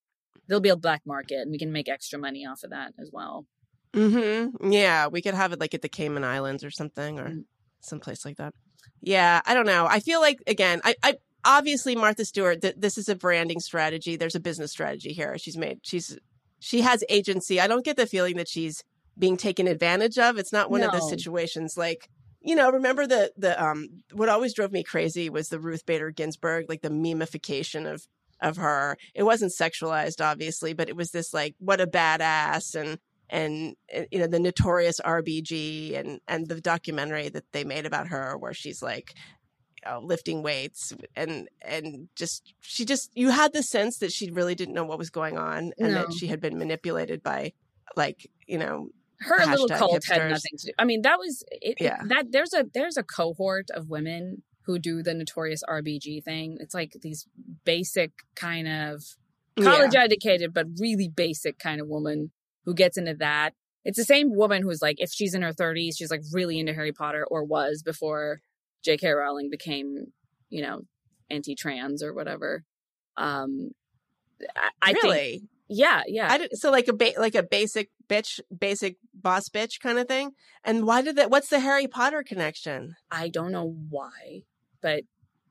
[0.47, 3.09] there'll be a black market, and we can make extra money off of that as
[3.11, 3.45] well.
[3.93, 4.71] Mm-hmm.
[4.71, 7.43] Yeah, we could have it like at the Cayman Islands or something, or Mm.
[7.79, 8.53] someplace like that.
[9.01, 9.85] Yeah, I don't know.
[9.87, 12.61] I feel like again, I, I obviously Martha Stewart.
[12.61, 14.15] Th- this is a branding strategy.
[14.17, 15.37] There's a business strategy here.
[15.37, 15.79] She's made.
[15.83, 16.17] She's
[16.59, 17.59] she has agency.
[17.61, 18.83] I don't get the feeling that she's
[19.17, 20.37] being taken advantage of.
[20.37, 22.09] It's not one of those situations like.
[22.45, 26.11] You know, remember the the um what always drove me crazy was the Ruth Bader
[26.11, 28.07] Ginsburg, like the memification of
[28.39, 28.97] of her.
[29.15, 34.03] It wasn't sexualized, obviously, but it was this like what a badass and and uh,
[34.11, 38.53] you know the notorious RBG and and the documentary that they made about her where
[38.53, 39.15] she's like
[39.83, 44.29] you know, lifting weights and and just she just you had the sense that she
[44.29, 47.53] really didn't know what was going on and that she had been manipulated by
[47.95, 50.71] like you know Her little Hashtag cult had nothing to do.
[50.77, 52.01] I mean, that was it, it- Yeah.
[52.07, 56.57] that there's a there's a cohort of women who do the notorious RBG thing.
[56.59, 57.27] It's like these
[57.65, 59.03] basic kind of
[59.61, 62.31] college educated but really basic kind of woman
[62.65, 63.51] who gets into that.
[63.85, 66.73] It's the same woman who's like, if she's in her 30s, she's like really into
[66.73, 68.41] Harry Potter or was before
[68.83, 69.11] J.K.
[69.11, 70.07] Rowling became,
[70.49, 70.81] you know,
[71.29, 72.63] anti-trans or whatever.
[73.17, 73.69] Um,
[74.55, 76.27] I, I think, really yeah, yeah.
[76.31, 80.31] I so like a ba- like a basic bitch basic boss bitch kind of thing
[80.63, 84.43] and why did that what's the Harry Potter connection I don't know why,
[84.81, 85.03] but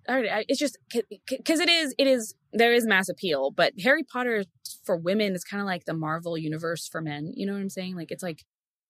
[0.08, 0.78] all right, I- it's just
[1.28, 4.44] because it is, it is, there is mass appeal, but Harry Potter
[4.84, 7.32] for women is kind of like the Marvel universe for men.
[7.34, 7.96] You know what I'm saying?
[7.96, 8.44] Like it's like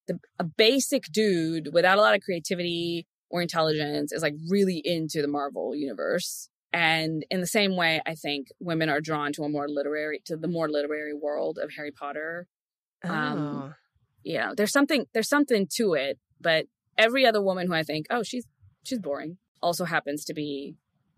[0.09, 5.23] the a basic dude without a lot of creativity or intelligence is like really into
[5.23, 6.49] the Marvel universe.
[6.75, 10.37] And in the same way, I think women are drawn to a more literary, to
[10.37, 12.49] the more literary world of Harry Potter.
[13.05, 13.73] Um, oh
[14.25, 16.67] You know, there's something, there's something to it, but
[16.99, 18.45] every other woman who I think, oh, she's,
[18.83, 20.75] she's boring, also happens to be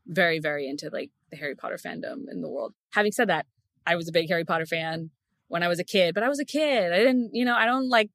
[0.07, 2.75] very, very into like the Harry Potter fandom in the world.
[2.92, 3.47] Having said that,
[3.87, 5.09] I was a big Harry Potter fan
[5.49, 6.92] when I was a kid, but I was a kid.
[6.92, 8.11] I didn't, you know, I don't like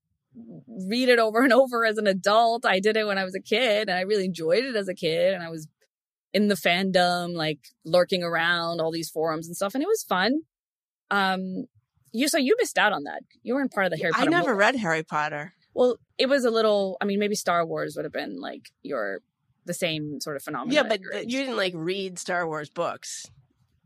[0.68, 2.68] read it over and over as an adult.
[2.68, 4.94] I did it when I was a kid and I really enjoyed it as a
[4.94, 5.68] kid and I was
[6.34, 9.74] in the fandom, like lurking around all these forums and stuff.
[9.76, 10.42] And it was fun.
[11.10, 11.66] Um,
[12.14, 13.22] you, so you missed out on that.
[13.44, 14.24] You weren't part of the Harry Potter.
[14.24, 14.60] I never movement.
[14.60, 16.98] read Harry Potter Well, it was a little.
[17.02, 19.22] I mean, maybe Star Wars would have been like your
[19.66, 20.74] the same sort of phenomenon.
[20.74, 21.32] yeah but your th- age.
[21.34, 23.28] you didn't like read Star Wars books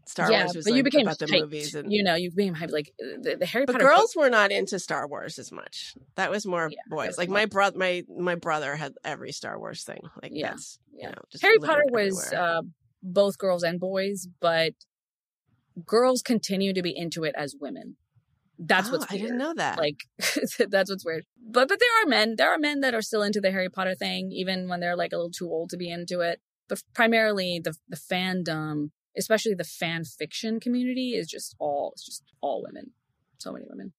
[0.07, 2.31] Star yeah, Wars was but like you became about the movies and you know, you
[2.31, 2.71] became hyped.
[2.71, 3.85] Like the, the Harry but Potter.
[3.85, 5.95] girls were not into Star Wars as much.
[6.15, 7.17] That was more Yeah, boys.
[7.17, 10.01] Like more- my brother, my my brother had every Star Wars thing.
[10.21, 11.07] Like Yeah, that's yeah.
[11.07, 12.61] you know, just Harry Potter was uh,
[13.01, 14.73] both girls and boys, but
[15.85, 17.97] girls continue to be into it as women.
[18.57, 19.77] That's Oh, what's I didn't know that.
[19.77, 20.03] Like
[20.69, 21.25] that's what's weird.
[21.45, 22.35] But but there are men.
[22.37, 25.11] There are men that are still into the Harry Potter thing, even when they're like
[25.11, 26.39] a little too old to be into it.
[26.69, 32.23] But primarily the the fandom, especially the fan fiction community, is just all it's just
[32.41, 32.91] all women.
[33.37, 33.93] So many women.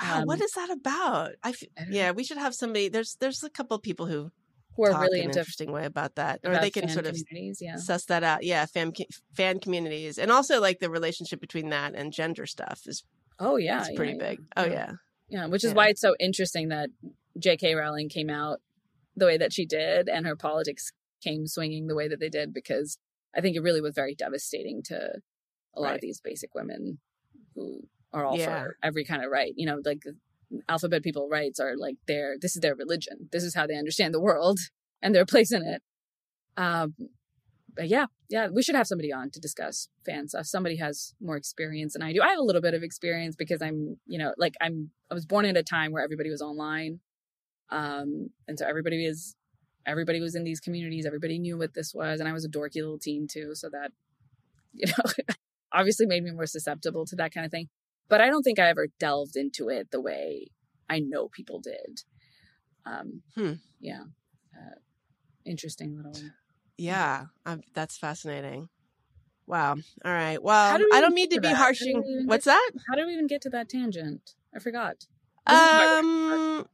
[0.00, 1.32] wow, what um, is that about?
[1.42, 2.88] I, f- I yeah, we should have somebody.
[2.88, 4.30] There's there's a couple of people who
[4.76, 7.16] Who are really in an interesting way about that, or they can sort of.
[7.60, 7.76] Yeah.
[7.76, 8.42] suss that out.
[8.42, 8.92] Yeah, fan
[9.34, 13.04] fan communities, and also like the relationship between that and gender stuff is
[13.38, 14.28] Oh yeah, yeah, pretty yeah.
[14.28, 14.40] big.
[14.56, 14.92] Oh yeah,
[15.28, 16.90] Yeah, which is why it's so interesting that
[17.38, 17.74] J.K.
[17.74, 18.60] Rowling came out
[19.16, 22.52] the way that she did, and her politics came swinging the way that they did,
[22.52, 22.98] because
[23.34, 25.20] I think it really was very devastating to
[25.74, 26.98] a lot of these basic women
[27.54, 28.64] who are all Yeah.
[28.64, 29.52] for every kind of right.
[29.56, 30.02] You know, like
[30.68, 33.28] alphabet people rights are like their this is their religion.
[33.32, 34.58] This is how they understand the world
[35.02, 35.82] and their place in it.
[36.56, 36.94] Um,
[37.74, 40.44] but yeah, yeah, we should have somebody on to discuss fan stuff.
[40.44, 42.20] Somebody has more experience than I do.
[42.20, 45.24] I have a little bit of experience because I'm, you know, like I'm, I was
[45.24, 47.00] born at a time where everybody was online.
[47.70, 49.34] Um, and so everybody is,
[49.86, 51.06] everybody was in these communities.
[51.06, 52.20] Everybody knew what this was.
[52.20, 53.54] And I was a dorky little teen too.
[53.54, 53.92] So that,
[54.72, 55.34] you know,
[55.72, 57.68] obviously made me more susceptible to that kind of thing.
[58.08, 60.48] But I don't think I ever delved into it the way
[60.88, 62.02] I know people did.
[62.84, 63.52] Um, Hmm.
[63.80, 64.02] Yeah.
[64.54, 64.76] Uh,
[65.44, 66.14] interesting little.
[66.76, 68.68] Yeah, um, that's fascinating.
[69.46, 69.76] Wow.
[70.04, 70.42] All right.
[70.42, 71.56] Well, do we I don't mean to be that?
[71.56, 72.24] Harshing.
[72.26, 72.70] What's that?
[72.88, 74.34] How did we even get to that tangent?
[74.54, 74.96] I forgot.
[75.46, 76.66] This Um,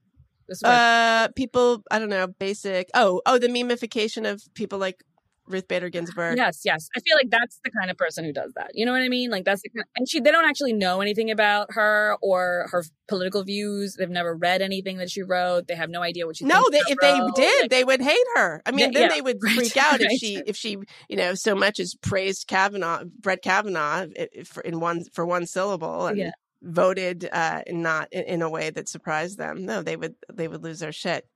[0.64, 1.82] uh, people.
[1.90, 2.26] I don't know.
[2.26, 2.88] Basic.
[2.94, 5.02] Oh, oh, the memification of people like
[5.48, 6.36] Ruth Bader Ginsburg.
[6.36, 6.88] yes, yes.
[6.96, 8.72] I feel like that's the kind of person who does that.
[8.74, 9.30] You know what I mean?
[9.30, 12.84] Like that's the kind and she they don't actually know anything about her or her
[13.08, 13.96] political views.
[13.98, 15.66] They've never read anything that she wrote.
[15.66, 16.44] They have no idea what she.
[16.44, 18.62] No, they, if they did, Like, they would hate her.
[18.66, 20.18] I mean, then yeah, they would right, freak out if right.
[20.18, 24.06] she, if she, you know, so much as praised Kavanaugh, Brett Kavanaugh,
[24.44, 26.30] for in one for one syllable, and Yeah.
[26.62, 29.64] Voted uh, not in, in a way that surprised them.
[29.64, 31.26] No, they would they would lose their shit.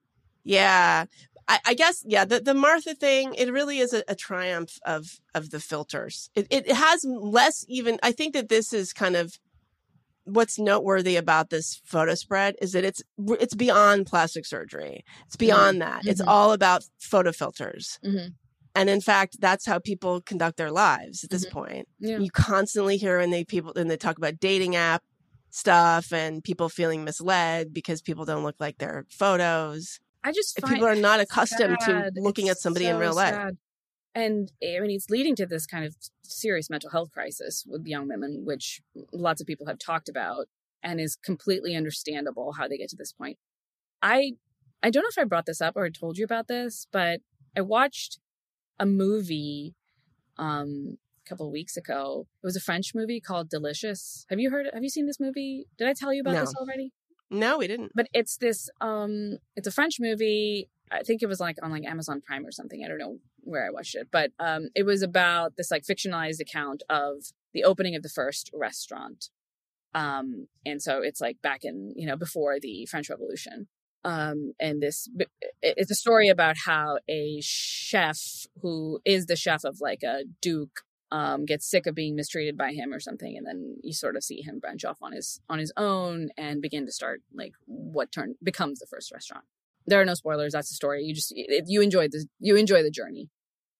[0.44, 1.04] Yeah,
[1.48, 2.24] I, I guess yeah.
[2.24, 6.30] The the Martha thing, it really is a, a triumph of of the filters.
[6.34, 7.98] It it has less even.
[8.02, 9.38] I think that this is kind of
[10.24, 13.02] what's noteworthy about this photo spread is that it's
[13.40, 15.04] it's beyond plastic surgery.
[15.26, 16.02] It's beyond that.
[16.04, 16.28] It's Mhm.
[16.28, 17.98] all about photo filters.
[18.04, 18.34] Mhm.
[18.74, 21.50] And in fact, that's how people conduct their lives at this Mhm.
[21.50, 21.88] point.
[21.98, 22.18] Yeah.
[22.18, 25.02] You constantly hear when they people and they talk about dating app
[25.52, 30.00] stuff and people feeling misled because people don't look like their photos.
[30.24, 32.14] I just people are not accustomed sad.
[32.14, 33.34] to looking It's at somebody in real life.
[33.34, 33.58] sad.
[34.14, 38.08] And I mean, it's leading to this kind of serious mental health crisis with young
[38.08, 38.80] women, which
[39.12, 40.46] lots of people have talked about,
[40.82, 43.38] and is completely understandable how they get to this point.
[44.00, 44.32] I
[44.82, 47.20] I don't know if I brought this up or told you about this, but
[47.56, 48.18] I watched
[48.78, 49.74] a movie
[50.38, 50.96] um
[51.32, 52.26] couple of weeks ago.
[52.42, 54.26] It was a French movie called Delicious.
[54.30, 55.66] Have you heard have you seen this movie?
[55.78, 56.40] Did I tell you about No.
[56.40, 56.92] this already?
[57.30, 57.92] No, we didn't.
[57.94, 61.86] but it's this um it's a french movie i think it was like on like
[61.86, 63.16] amazon prime or something i don't know
[63.50, 67.14] where i watched it but um it was about this like fictionalized account of
[67.54, 69.30] the opening of the first restaurant
[69.94, 73.66] um and so it's like back in you know before the french revolution
[74.04, 75.08] um and this
[75.62, 78.20] it's a story about how a chef
[78.60, 80.80] who is the chef of like a duke
[81.12, 84.24] um, gets sick of being mistreated by him or something, and then you sort of
[84.24, 88.10] see him branch off on his on his own and begin to start like what
[88.10, 89.44] turn becomes the first restaurant.
[89.86, 90.54] There are no spoilers.
[90.54, 91.04] That's the story.
[91.04, 93.28] You just it, you enjoy the you enjoy the journey,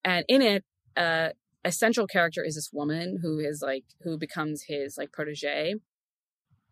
[0.05, 0.65] and in it,
[0.95, 1.31] uh,
[1.65, 5.77] a central character is this woman who is like who becomes his like protege,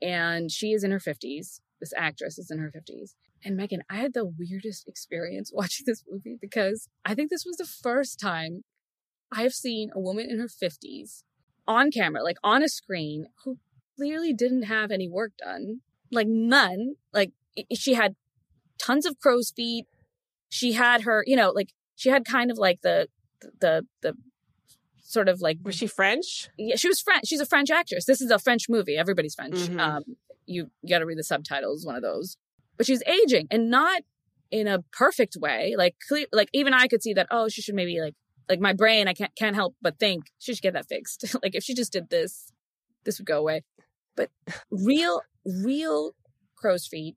[0.03, 1.63] and she is in her fifties.
[1.81, 3.17] This actress is in her fifties.
[3.43, 7.57] And Meghan, I had the weirdest experience watching this movie because I think this was
[7.57, 8.65] the first time
[9.33, 11.23] I've seen a woman in her 50s
[11.67, 13.59] on camera, like on a screen, who
[13.97, 15.81] clearly didn't have any work done.
[16.11, 16.95] Like none.
[17.13, 17.33] Like
[17.75, 18.17] she had
[18.79, 19.87] tons of crow's feet.
[20.49, 23.09] She had her, you know, like she had kind of like the,
[23.61, 24.15] the, the
[25.03, 26.49] sort of like, Was she French?
[26.59, 27.27] yeah, she was French.
[27.27, 28.05] She's a French actress.
[28.07, 28.97] This is a French movie.
[28.97, 29.55] Everybody's French.
[29.57, 29.81] Mhm.
[29.81, 30.03] Um,
[30.47, 32.37] you, you got to read the subtitles, one of those.
[32.77, 34.03] But she's aging and not
[34.51, 35.75] in a perfect way.
[35.77, 37.29] Like, clear, like even I could see that.
[37.31, 38.15] Oh, she should maybe like,
[38.51, 39.09] like my brain.
[39.09, 41.25] I can't can't help but think she should get that fixed.
[41.43, 42.53] like if she just did this,
[43.05, 43.63] this would go away.
[44.17, 44.31] But
[44.71, 46.13] real, real
[46.57, 47.17] crow's feet,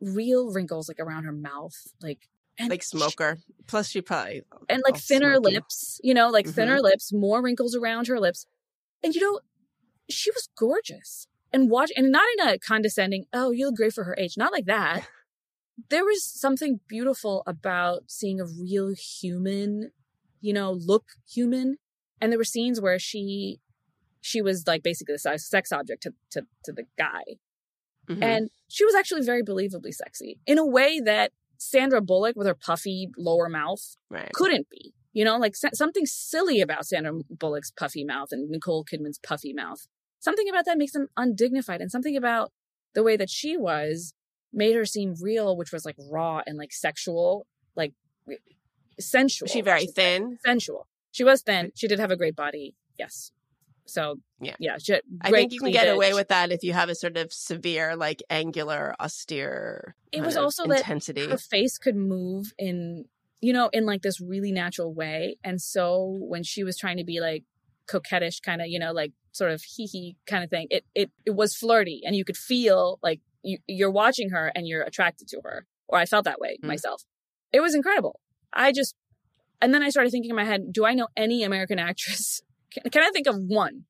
[0.00, 2.28] real wrinkles like around her mouth, like
[2.58, 3.38] and Like smoker.
[3.66, 5.54] Plus, she probably and like thinner smoky.
[5.54, 6.54] lips, you know, like Mhm.
[6.54, 8.46] thinner lips, more wrinkles around her lips.
[9.02, 9.40] And you know,
[10.10, 11.26] she was gorgeous.
[11.54, 14.36] And watch and not in a condescending, oh, you look great for her age.
[14.36, 15.08] Not like that.
[15.88, 19.90] There was something beautiful about seeing a real human,
[20.42, 21.76] you know, look human.
[22.20, 23.60] And there were scenes where she
[24.20, 27.22] she was like basically a sex sex object to to, to the guy.
[28.08, 28.22] Mhm.
[28.22, 32.54] And she was actually very believably sexy in a way that Sandra Bullock with her
[32.54, 34.32] puffy lower mouth right.
[34.34, 34.92] couldn't be.
[35.12, 39.86] You know, like something silly about Sandra Bullock's puffy mouth and Nicole Kidman's puffy mouth.
[40.20, 42.50] Something about that makes them undignified, and something about
[42.94, 44.14] the way that she was
[44.52, 47.92] made her seem real, which was like raw and like sexual, like
[49.00, 49.48] sensual.
[49.48, 50.38] She very thin?
[50.44, 50.86] sensual.
[51.10, 51.72] She was thin.
[51.74, 52.74] She did have a great body.
[52.98, 53.32] Yes.
[53.86, 54.54] So Yeah.
[54.58, 54.78] yeah.
[54.78, 57.32] She I think you can get away with that if you have a sort of
[57.32, 59.94] severe, like angular, austere.
[60.12, 61.28] It was also intensity.
[61.28, 63.06] her face could move in
[63.40, 67.02] you know in like this really natural way and so when she was trying to
[67.04, 67.42] be like
[67.88, 71.10] coquettish kind of you know like sort of hee hee kind of thing it it
[71.26, 75.26] it was flirty and you could feel like you you're watching her and you're attracted
[75.26, 76.68] to her or I felt that way Mm.
[76.68, 77.02] myself
[77.52, 78.20] it was incredible
[78.52, 78.94] I just
[79.60, 82.42] And then I started thinking in my head, do I know any American actress?
[82.72, 83.84] Can, can I think of one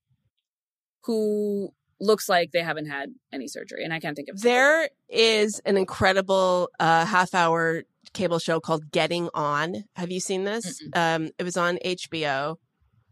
[1.04, 3.84] who looks like they haven't had any surgery?
[3.84, 4.40] And I can't think of.
[4.40, 9.84] There is an incredible uh, half hour cable show called Getting On.
[9.94, 10.82] Have you seen this?
[10.94, 12.56] Um, it was on HBO.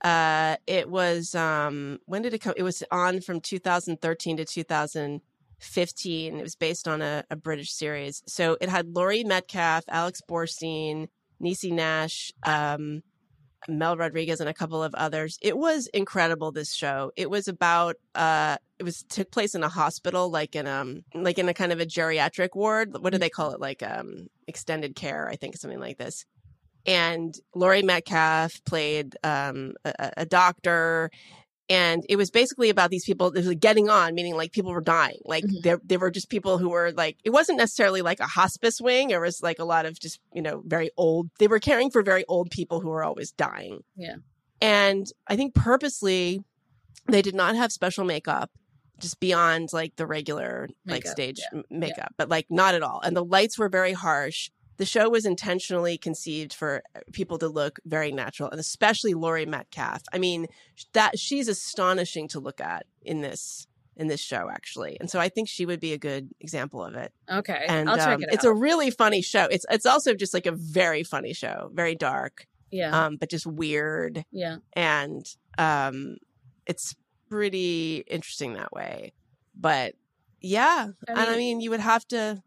[0.02, 2.54] Uh, it was um, when did it come?
[2.56, 6.36] It was on from 2013 to 2015.
[6.36, 8.22] It was based on a, a British series.
[8.26, 11.08] So it had Laurie Metcalf, Alex Borstein,
[11.42, 13.02] Niecy Nash, um,
[13.68, 15.38] Mel Rodriguez, and a couple of others.
[15.42, 16.52] It was incredible.
[16.52, 17.12] This show.
[17.16, 17.96] It was about.
[18.14, 21.72] Uh, it was took place in a hospital, like in um, like in a kind
[21.72, 22.96] of a geriatric ward.
[22.98, 23.60] What do they call it?
[23.60, 26.24] Like um, extended care, I think, something like this.
[26.86, 31.10] And Laurie Metcalf played um, a, a doctor,
[31.70, 34.80] and it was basically about these people was like getting on, meaning like people were
[34.82, 35.20] dying.
[35.24, 35.62] Like Mhm.
[35.62, 39.10] there, there were just people who were like, it wasn't necessarily like a hospice wing.
[39.10, 41.30] It was like a lot of just you know very old.
[41.38, 43.80] They were caring for very old people who were always dying.
[43.96, 44.16] Yeah.
[44.60, 46.42] And I think purposely,
[47.06, 48.50] they did not have special makeup
[48.98, 53.00] just beyond like the regular like stage yeah, m- makeup, but like not at all.
[53.02, 54.50] And the lights were very harsh.
[54.80, 59.46] The show was intentionally conceived for uh, people to look very natural, and especially Laurie
[59.46, 60.02] Metcalf.
[60.12, 60.46] I mean,
[60.94, 63.66] that she's astonishing to look at in this
[63.96, 64.96] in this show, actually.
[64.98, 67.12] And so I think she would be a good example of it.
[67.30, 69.44] Okay, And I'll check um, it it's a really funny show.
[69.50, 73.46] It's it's also just like a very funny show, very dark, yeah, um, but just
[73.46, 74.56] weird yeah.
[74.72, 75.26] and
[75.58, 76.16] um
[76.66, 76.94] it's
[77.28, 79.12] pretty interesting that way
[79.54, 79.94] but
[80.40, 82.42] yeah I and i mean- mean you would have to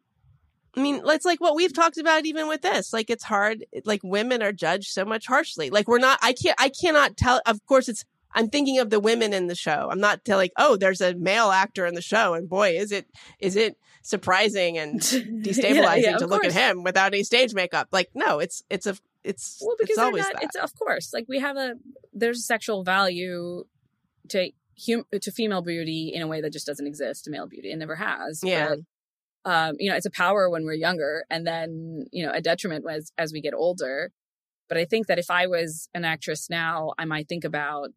[0.76, 4.01] i mean it's like what we've talked about even with this like it's hard like
[4.03, 7.63] women are judged so much harshly like we're not i can't i cannot tell of
[7.65, 11.01] course it's i'm thinking of the women in the show i'm not like, oh there's
[11.01, 13.07] a male actor in the show and boy is it
[13.39, 17.88] is it surprising and destabilizing Yeah, yeah, to look at him without any stage makeup
[17.91, 20.34] like no it's it's a it's Well, because it's always not.
[20.34, 20.43] that.
[20.43, 21.76] It's of course like we have a
[22.13, 23.63] there's a sexual value
[24.30, 24.51] to
[24.86, 27.71] hum, to female beauty in a way that just doesn't exist to male beauty.
[27.71, 28.41] It never has.
[28.43, 28.80] yeah But,
[29.46, 32.86] um, you know, it's a power when we're younger, and then you know a detriment
[32.89, 34.12] as as we get older.
[34.70, 37.89] But I think that if I was an actress now, I might think about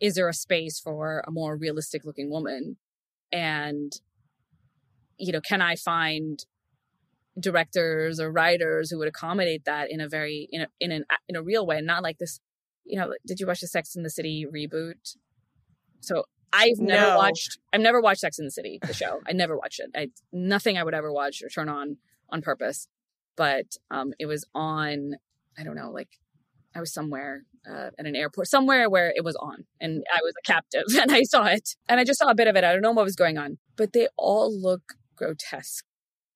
[0.00, 2.76] is there a space for a more realistic looking woman,
[3.30, 3.92] and
[5.18, 6.44] you know, can I find
[7.38, 11.36] directors or writers who would accommodate that in a very in a in an in
[11.36, 12.40] a real way, not like this.
[12.84, 15.16] You know, did you watch the Sex in the City reboot?
[16.00, 17.16] So I've never No.
[17.16, 17.58] watched.
[17.72, 19.20] I've never watched Sex in the City, the show.
[19.26, 19.90] I never watched it.
[19.94, 21.96] I nothing I would ever watch or turn on
[22.30, 22.88] on purpose.
[23.36, 25.16] But um, it was on.
[25.58, 26.08] I don't know, like
[26.74, 30.34] I was somewhere uh, at an airport, somewhere where it was on, and I was
[30.38, 32.64] a captive, and I saw it, and I just saw a bit of it.
[32.64, 35.84] I don't know what was going on, but they all look grotesque.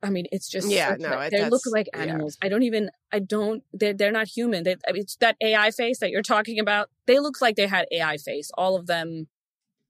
[0.02, 2.00] I mean, it's just Yeah, so no, it- they look like yeah.
[2.00, 2.38] animals.
[2.42, 2.90] I don't even.
[3.12, 3.62] I don't.
[3.72, 4.64] They're they're not human.
[4.64, 6.88] They, I mean, it's that AI face that you're talking about.
[7.06, 8.50] They look like they had AI face.
[8.56, 9.28] All of them.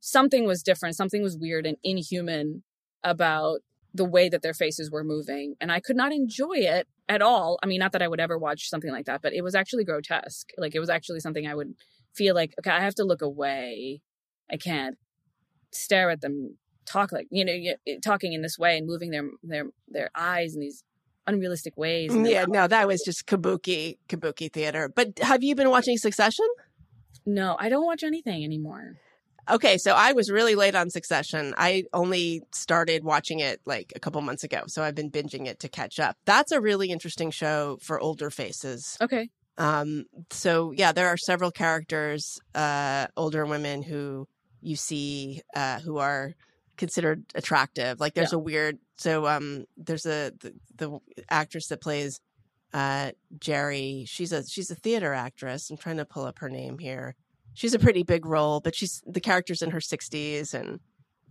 [0.01, 0.96] Something was different.
[0.96, 2.62] Something was weird and inhuman
[3.05, 3.61] about
[3.92, 7.59] the way that their faces were moving, and I could not enjoy it at all.
[7.62, 9.84] I mean, not that I would ever watch something like that, but it was actually
[9.84, 10.51] grotesque.
[10.57, 11.74] Like it was actually something I would
[12.14, 14.01] feel like, okay, I have to look away.
[14.51, 14.96] I can't
[15.72, 17.55] stare at them talk like you know
[18.03, 20.82] talking in this way and moving their their their eyes in these
[21.26, 22.11] unrealistic ways.
[22.11, 24.90] Mm, yeah, no, that was just kabuki kabuki theater.
[24.94, 26.46] But have you been watching Succession?
[27.26, 27.57] no.
[27.59, 28.96] I don't watch anything anymore.
[29.49, 31.55] Okay, so I was really late on Succession.
[31.57, 35.61] I only started watching it like a couple months ago, so I've been binging it
[35.61, 36.16] to catch up.
[36.24, 38.97] That's a really interesting show for older faces.
[39.01, 44.26] Okay, Um, so yeah, there are several characters, uh, older women who
[44.62, 46.34] you see uh, who are
[46.76, 48.01] considered attractive.
[48.01, 48.78] Like there's a weird.
[48.97, 52.20] So um, there's a the, the actress that plays
[52.72, 54.07] uh, Gerri.
[54.09, 55.70] She's a she's a theater actress.
[55.70, 57.14] I'm trying to pull up her name here.
[57.55, 60.80] She's a pretty big role, but she's the character's in her 60s, and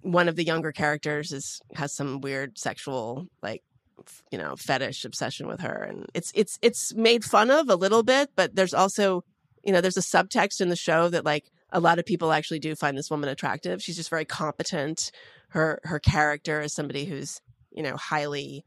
[0.01, 3.63] one of the younger characters is has some weird sexual like
[4.31, 5.83] you know fetish obsession with her.
[5.83, 9.23] And it's it's it's made fun of a little bit but there's also
[9.63, 12.59] you know there's a subtext in the show that like a lot of people actually
[12.59, 13.81] do find this woman attractive.
[13.81, 15.11] She's just very competent.
[15.49, 17.41] Her her character is somebody who's
[17.71, 18.65] you know highly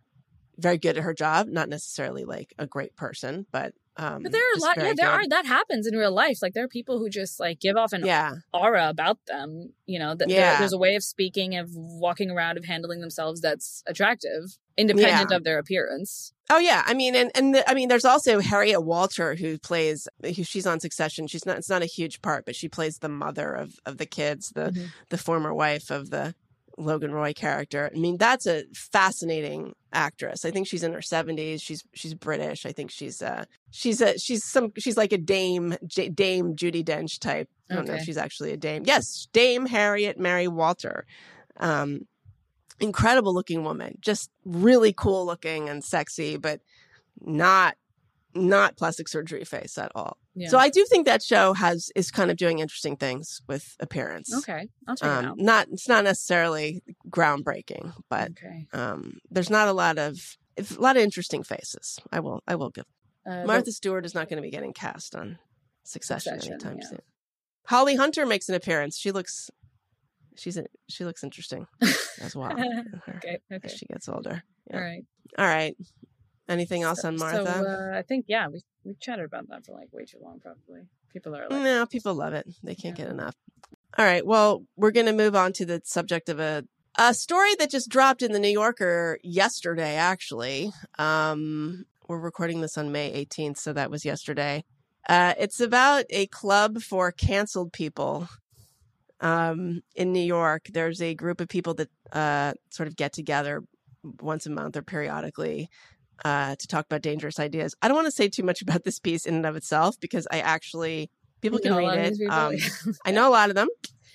[0.59, 4.40] very good at her job not necessarily like a great person but um but there
[4.40, 4.76] are a lot.
[4.76, 5.05] Yeah, there good.
[5.05, 5.28] are.
[5.28, 6.38] That happens in real life.
[6.43, 9.72] Like there are people who just like give off an yeah aura about them.
[9.86, 13.40] You know, that there- there's a way of speaking, of walking around, of handling themselves
[13.43, 15.36] that's attractive, independent Yeah.
[15.36, 16.32] of their appearance.
[16.51, 20.09] Oh yeah, I mean, and and the, I mean, there's also Harriet Walter who plays.
[20.22, 21.26] Who, she's on Succession.
[21.26, 21.57] She's not.
[21.59, 24.70] It's not a huge part, but she plays the mother of of the kids, the
[24.70, 24.88] Mhm.
[25.11, 26.34] the former wife of the
[26.79, 27.91] Logan Roy character.
[27.95, 30.45] I mean, that's a fascinating actress.
[30.45, 31.61] I think she's in her 70s.
[31.62, 32.64] She's she's British.
[32.66, 36.85] I think she's uh she's a she's some she's like a dame J- dame Judi
[36.85, 37.49] Dench type.
[37.70, 38.83] I don't know if she's actually a dame.
[38.85, 41.07] Yes, Dame Harriet Mary Walter.
[41.59, 42.07] Um
[42.81, 43.99] incredible looking woman.
[44.01, 46.61] Just really cool looking and sexy, but
[47.20, 47.77] not
[48.35, 50.16] not plastic surgery face at all.
[50.35, 50.49] Yeah.
[50.49, 54.35] So I do think that show has is kind of doing interesting things with appearance.
[54.39, 55.39] okay, I'll check it Um, out.
[55.39, 58.66] not it's not necessarily groundbreaking, but Okay.
[58.72, 60.18] um, there's not a lot of
[60.59, 61.99] a lot of interesting faces.
[62.11, 62.85] I will I will give.
[63.26, 65.39] Uh, Martha Stewart is not going to be getting cast on
[65.85, 66.89] Succession, Succession, anytime yeah.
[66.89, 66.99] soon.
[67.66, 68.97] Holly Hunter makes an appearance.
[68.99, 69.51] She looks
[70.37, 71.66] she's a, she looks interesting
[72.20, 72.53] as well.
[73.16, 73.39] okay.
[73.53, 73.61] Okay.
[73.64, 74.43] As she gets older.
[74.70, 74.76] Yeah.
[74.76, 75.05] All right.
[75.39, 75.76] All right.
[76.49, 77.45] Anything else on Martha?
[77.45, 80.40] So uh, I think yeah, we we chatted about that for like way too long.
[80.40, 80.82] Probably
[81.12, 82.47] people are like, no, people love it.
[82.62, 83.05] They can't Yeah.
[83.05, 83.34] get enough.
[83.99, 84.26] All right.
[84.26, 86.64] Well, we're going to move on to the subject of a
[86.99, 89.95] a story that just dropped in the New Yorker yesterday.
[89.97, 94.64] Actually, um, we're recording this on May 18th, so that was yesterday.
[95.09, 98.28] Uh, it's about a club for canceled people
[99.20, 100.66] um, in New York.
[100.72, 103.62] There's a group of people that uh, sort of get together
[104.20, 105.68] once a month or periodically
[106.24, 107.74] uh, to talk about dangerous ideas.
[107.82, 110.26] I don't want to say too much about this piece in and of itself because
[110.30, 111.10] I actually
[111.40, 112.30] people you can know, a lot read it.
[112.30, 112.54] Um,
[113.04, 113.68] I know a lot of them,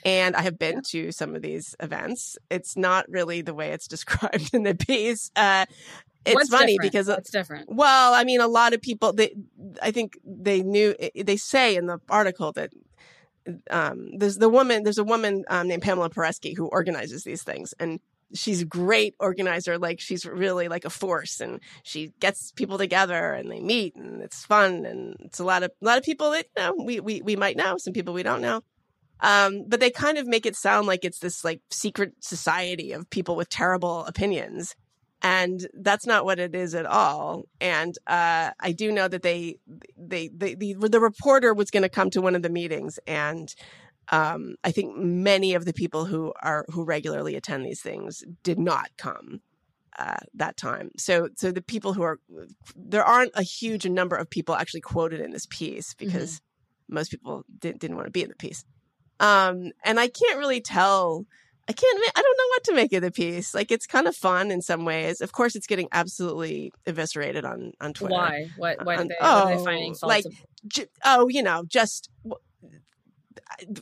[0.06, 2.38] and I have been to some of these events.
[2.50, 5.32] It's not really the way it's described in the piece.
[5.36, 5.66] Uh,
[6.26, 6.92] it's What's funny different?
[6.92, 7.70] because it's different?
[7.70, 9.14] well, I mean, a lot of people.
[9.14, 9.36] They,
[9.82, 10.96] I think they knew.
[11.16, 12.72] They say in the article that
[13.70, 14.84] um, there's the woman.
[14.84, 18.00] There's a woman um, named Pamela Paresky who organizes these things, and
[18.34, 19.78] she's a great organizer.
[19.78, 24.22] Like she's really like a force, and she gets people together, and they meet, and
[24.22, 27.00] it's fun, and it's a lot of a lot of people that you know we
[27.00, 28.62] we we might know, some people we don't know.
[29.20, 33.10] Um, but they kind of make it sound like it's this like secret society of
[33.10, 34.76] people with terrible opinions
[35.22, 39.58] and that's not what it is at all and uh, i do know that they
[39.98, 43.56] they, they the, the reporter was going to come to one of the meetings and
[44.10, 48.60] um, i think many of the people who are who regularly attend these things did
[48.60, 49.42] not come
[50.00, 52.20] uh, that time so so the people who are
[52.76, 56.40] there aren't a huge number of people actually quoted in this piece because
[56.88, 58.64] most people didn't, didn't want to be in the piece
[59.20, 61.26] um, and i can't really tell
[61.70, 62.00] I can't.
[62.16, 63.54] I don't know what to make of the piece.
[63.54, 65.20] Like it's kind of fun in some ways.
[65.20, 68.14] Of course, it's getting absolutely eviscerated on on Twitter.
[68.14, 68.48] Why?
[68.56, 68.86] What?
[68.86, 69.26] Why Um, did they?
[69.26, 70.26] are oh, they finding faults?
[70.26, 72.10] like, oh, you know, just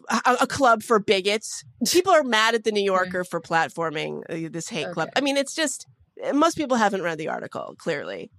[0.10, 1.64] a, a club for bigots.
[1.92, 5.10] People are mad at the New Yorker for platforming uh, this hate club.
[5.16, 5.88] I mean, it's just
[6.34, 8.32] most people haven't read the article clearly.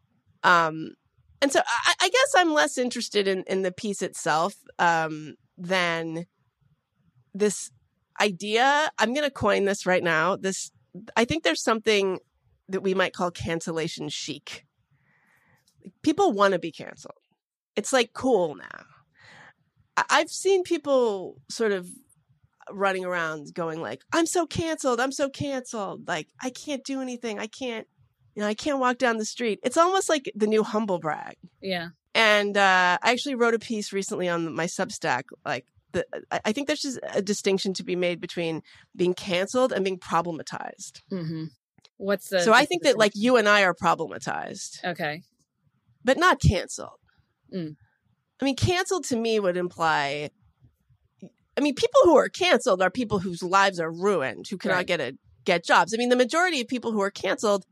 [0.43, 0.95] Um,
[1.43, 6.27] and so I, I guess I'm less interested in in the piece itself um, than
[7.35, 7.71] this
[8.21, 8.91] idea.
[8.99, 10.37] I'm going to coin this right now.
[10.37, 10.71] This
[11.17, 12.19] I think there's something
[12.69, 14.65] that we might call cancellation chic.
[16.03, 17.15] People want to be canceled.
[17.77, 18.85] It's like cool now.
[20.11, 21.89] I've seen people sort of
[22.71, 25.01] running around going like, "I'm so canceled.
[25.01, 26.07] I'm so canceled.
[26.09, 27.39] Like I can't do anything.
[27.39, 27.87] I can't,
[28.35, 31.37] you know, I can't walk down the street." It's almost like the new humble brag.
[31.61, 31.89] yeah.
[32.15, 35.25] And uh, I actually wrote a piece recently on my Substack.
[35.45, 36.07] Like, the,
[36.45, 38.63] I think there's just a distinction to be made between
[38.97, 41.03] being canceled and being problematized.
[41.11, 41.45] hmm
[41.99, 42.41] What's the?
[42.41, 44.83] so I think that like you and I are problematized.
[44.85, 45.23] Okay.
[46.05, 47.01] but not canceled.
[47.55, 47.77] Mm.
[48.41, 50.31] I mean, canceled to me would imply.
[51.57, 54.87] I mean, people who are canceled are people whose lives are ruined, who cannot Right.
[54.87, 55.95] get a get jobs.
[55.95, 57.65] I mean, the majority of people who are canceled,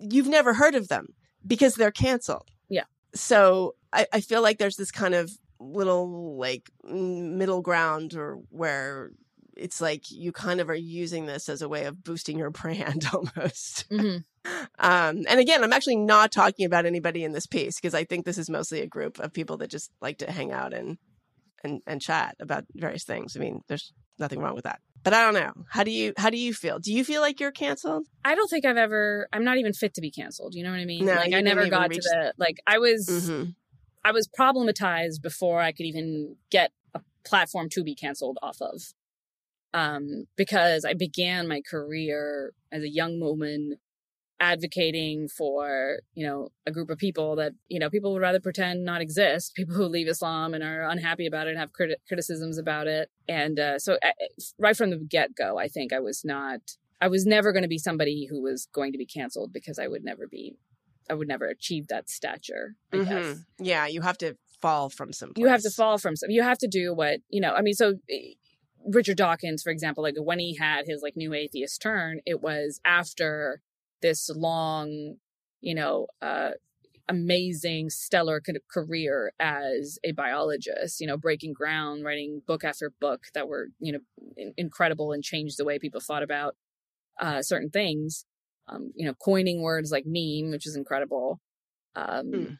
[0.00, 1.08] you've never heard of them
[1.46, 2.48] because they're canceled.
[2.68, 2.84] Yeah.
[3.14, 9.10] So I, I feel like there's this kind of little like middle ground or where
[9.56, 13.06] it's like you kind of are using this as a way of boosting your brand
[13.12, 13.86] almost.
[13.90, 14.18] hmm
[14.78, 18.24] Um, and again, I'm actually not talking about anybody in this piece because I think
[18.24, 20.96] this is mostly a group of people that just like to hang out and
[21.62, 23.36] and and chat about various things.
[23.36, 24.80] I mean, there's nothing wrong with that.
[25.02, 25.64] But I don't know.
[25.68, 26.78] How do you how do you feel?
[26.78, 28.06] Do you feel like you're canceled?
[28.24, 29.28] I don't think I've ever.
[29.32, 30.54] I'm not even fit to be canceled.
[30.54, 31.04] You know what I mean?
[31.06, 32.58] No, like I never got reach- to the like.
[32.66, 33.08] I was.
[33.08, 33.50] Mm-hmm.
[34.02, 38.80] I was problematized before I could even get a platform to be canceled off of.
[39.72, 43.76] Um, because I began my career as a young woman
[44.40, 48.84] advocating for, you know, a group of people that, you know, people would rather pretend
[48.84, 52.58] not exist, people who leave Islam and are unhappy about it and have criti- criticisms
[52.58, 53.10] about it.
[53.28, 54.10] And uh, so uh,
[54.58, 56.60] right from the get go, I think I was not,
[57.00, 59.88] I was never going to be somebody who was going to be canceled because I
[59.88, 60.56] would never be,
[61.10, 62.76] I would never achieve that stature.
[62.92, 63.44] I guess Mhm.
[63.58, 65.32] Yeah, you have to fall from some.
[65.36, 67.72] you have to fall from some you have to do what you know i mean
[67.72, 68.34] so eh,
[68.86, 72.80] Richard Dawkins, for example, like when he had his like new atheist turn, it was
[72.84, 73.60] after
[74.02, 75.16] this long,
[75.60, 76.50] you know, uh,
[77.08, 83.48] amazing, stellar career as a biologist, you know, breaking ground, writing book after book that
[83.48, 83.98] were, you know,
[84.56, 86.56] incredible and changed the way people thought about
[87.20, 88.24] uh, certain things.
[88.68, 91.40] Um, you know, coining words like meme, which is incredible.
[91.96, 92.58] Um, mm.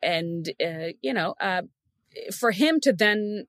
[0.00, 1.62] And, uh, you know, uh,
[2.38, 3.46] for him to then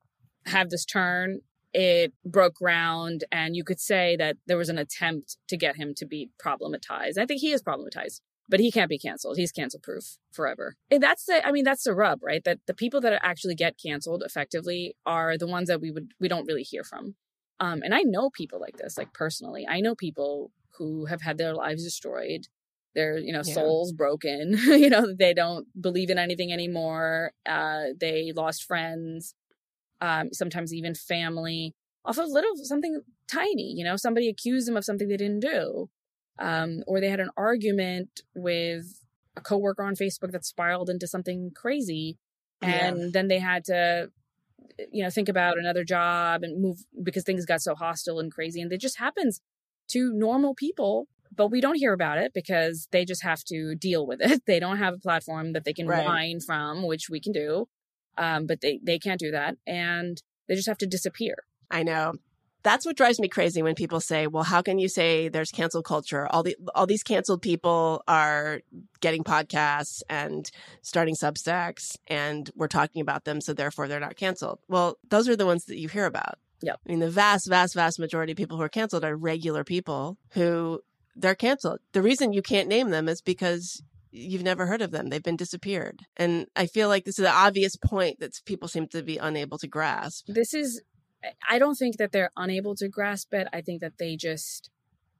[0.47, 1.41] have this turn,
[1.73, 3.23] it broke ground.
[3.31, 7.17] And you could say that there was an attempt to get him to be problematized.
[7.17, 8.19] I think he is problematized
[8.49, 9.37] but he can't be canceled.
[9.37, 10.75] He's cancel proof forever.
[10.91, 12.43] And that's the, I mean, that's the rub, right?
[12.43, 16.27] That the people that actually get canceled effectively are the ones that we would, we
[16.27, 17.15] don't really hear from.
[17.59, 21.37] Um, and I know people like this, like personally, I know people who have had
[21.37, 22.47] their lives destroyed,
[22.95, 23.53] their, you know, yeah.
[23.53, 27.31] souls broken, you know, they don't believe in anything anymore.
[27.45, 29.35] Uh, they lost friends,
[30.03, 31.73] um, sometimes even family
[32.05, 33.01] off of little, something
[33.31, 35.89] tiny, you know, somebody accused them of something they didn't do
[36.39, 39.01] um, or they had an argument with
[39.35, 42.17] a coworker on Facebook that spiraled into something crazy,
[42.61, 43.07] and yeah.
[43.11, 44.09] then they had to,
[44.91, 48.61] you know, think about another job and move because things got so hostile and crazy,
[48.61, 49.41] and it just happens
[49.89, 51.07] to normal people.
[51.35, 54.43] But we don't hear about it because they just have to deal with it.
[54.45, 56.05] They don't have a platform that they can right.
[56.05, 57.67] whine from, which we can do,
[58.17, 61.35] um, but they they can't do that, and they just have to disappear.
[61.71, 62.13] I know
[62.63, 65.83] that's what drives me crazy when people say, "Well, how can you say there's cancel
[65.83, 66.27] culture?
[66.27, 68.61] All the all these canceled people are
[69.01, 70.49] getting podcasts and
[70.81, 75.35] starting Substacks, and we're talking about them, so therefore they're not canceled." Well, those are
[75.35, 76.39] the ones that you hear about.
[76.61, 79.65] Yeah, I mean, the vast, vast, vast majority of people who are canceled are regular
[79.65, 80.81] people who
[81.15, 81.79] they're canceled.
[81.91, 83.83] The reason you can't name them is because
[84.13, 85.09] you've never heard of them.
[85.09, 86.01] They've been disappeared.
[86.15, 89.57] And I feel like this is an obvious point that people seem to be unable
[89.57, 90.27] to grasp.
[90.27, 90.81] This is
[91.49, 93.47] I don't think that they're unable to grasp it.
[93.53, 94.69] I think that they just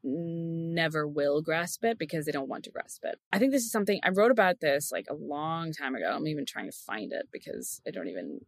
[0.04, 3.20] never will grasp it because they don't want to grasp it.
[3.32, 6.12] I think this is something I wrote about this like a long time ago.
[6.14, 8.42] I'm even trying to find it because I don't even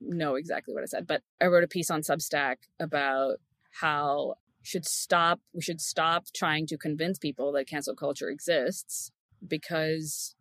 [0.00, 3.36] know exactly what I said, but I wrote a piece on Substack about
[3.80, 9.10] how should stop we should stop trying to convince people that cancel culture exists
[9.46, 10.34] because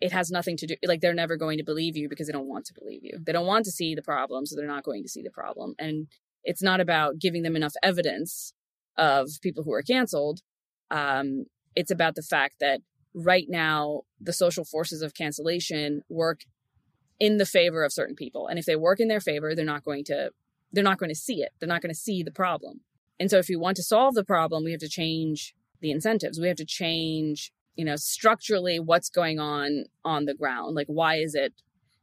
[0.00, 2.48] it has nothing to do like they're never going to believe you because they don't
[2.48, 3.18] want to believe you.
[3.24, 5.74] They don't want to see the problem so they're not going to see the problem.
[5.78, 6.08] And
[6.42, 8.52] it's not about giving them enough evidence
[8.96, 10.40] of people who are canceled.
[10.90, 12.80] Um, it's about the fact that
[13.14, 16.40] right now the social forces of cancellation work
[17.20, 18.48] in the favor of certain people.
[18.48, 20.30] And if they work in their favor they're not going to
[20.72, 21.50] they're not going to see it.
[21.60, 22.80] They're not going to see the problem.
[23.20, 26.40] And so if you want to solve the problem we have to change the incentives.
[26.40, 30.74] We have to change you know, structurally what's going on on the ground.
[30.74, 31.54] Like, why is it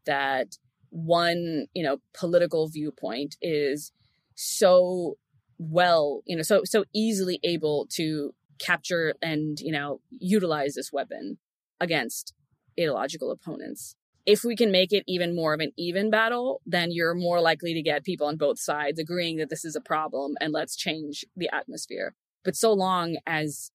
[0.05, 0.57] that
[0.89, 3.91] one, you know, political viewpoint is
[4.35, 5.17] so
[5.57, 11.37] well, you know, so, so easily able to capture and, you know, utilize this weapon
[11.79, 12.33] against
[12.79, 13.95] ideological opponents.
[14.25, 17.73] If we can make it even more of an even battle, then you're more likely
[17.73, 21.25] to get people on both sides agreeing that this is a problem and let's change
[21.35, 22.15] the atmosphere.
[22.43, 23.71] But so long as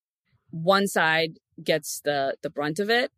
[0.50, 3.10] one side gets the the brunt of it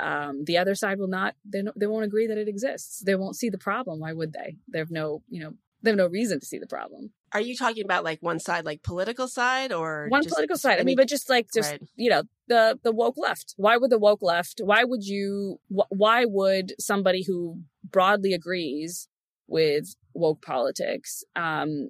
[0.00, 3.02] um, the other side will not they, they won't agree that it exists.
[3.04, 4.00] They won't see the problem.
[4.00, 4.56] Why would they?
[4.68, 7.12] They have no you know they have no reason to see the problem.
[7.32, 10.80] Are you talking about like one side like political side or one just, political side.
[10.80, 11.82] I mean but just like just right.
[11.96, 13.54] you know the the woke left.
[13.56, 19.08] Why would the woke left why would you wh- why would somebody who broadly agrees
[19.46, 21.88] with woke politics um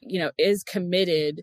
[0.00, 1.42] you know is committed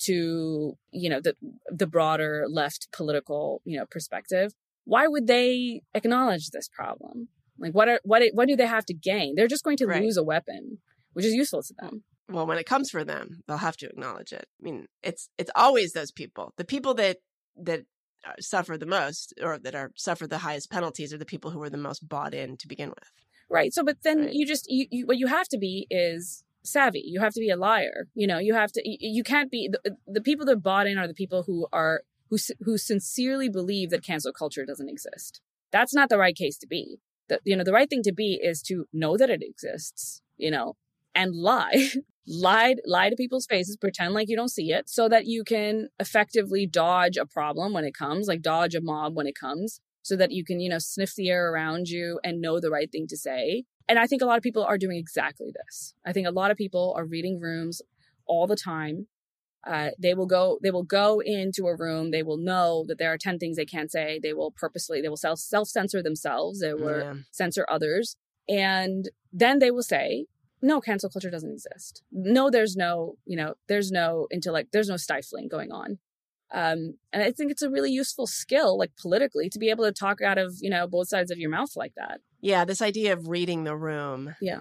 [0.00, 1.34] to you know the
[1.68, 4.52] the broader left political you know perspective
[4.84, 7.28] why would they acknowledge this problem?
[7.58, 9.34] Like what are what what do they have to gain?
[9.34, 10.02] They're just going to right.
[10.02, 10.78] lose a weapon
[11.12, 12.04] which is useful to them.
[12.28, 14.46] Well when it comes for them they'll have to acknowledge it.
[14.60, 16.52] I mean it's it's always those people.
[16.56, 17.18] The people that
[17.56, 17.84] that
[18.26, 21.62] uh, suffer the most or that are suffer the highest penalties are the people who
[21.62, 23.10] are the most bought in to begin with.
[23.48, 24.32] Right so but then right.
[24.32, 27.02] you just you, you what you have to be is savvy.
[27.04, 28.08] You have to be a liar.
[28.14, 31.06] You know, you have to, you can't be, the, the people that bought in are
[31.06, 35.40] the people who are, who, who sincerely believe that cancel culture doesn't exist.
[35.70, 36.98] That's not the right case to be.
[37.28, 40.50] The, you know, the right thing to be is to know that it exists, you
[40.50, 40.76] know,
[41.14, 41.90] and lie,
[42.26, 45.88] lie, lie to people's faces, pretend like you don't see it so that you can
[45.98, 50.16] effectively dodge a problem when it comes, like dodge a mob when it comes so
[50.16, 53.06] that you can, you know, sniff the air around you and know the right thing
[53.08, 55.94] to say and I think a lot of people are doing exactly this.
[56.04, 57.82] I think a lot of people are reading rooms
[58.26, 59.08] all the time.
[59.66, 62.10] Uh, they will go, they will go into a room.
[62.10, 64.20] They will know that there are 10 things they can't say.
[64.22, 66.60] They will purposely, they will self, self censor themselves.
[66.60, 67.14] They will yeah.
[67.30, 68.16] censor others.
[68.48, 70.26] And then they will say,
[70.60, 72.02] no, cancel culture doesn't exist.
[72.10, 75.98] No, there's no, you know, there's no intellect, there's no stifling going on.
[76.54, 79.92] Um, and I think it's a really useful skill, like politically, to be able to
[79.92, 82.20] talk out of, you know, both sides of your mouth like that.
[82.40, 84.36] Yeah, this idea of reading the room.
[84.40, 84.60] Yeah.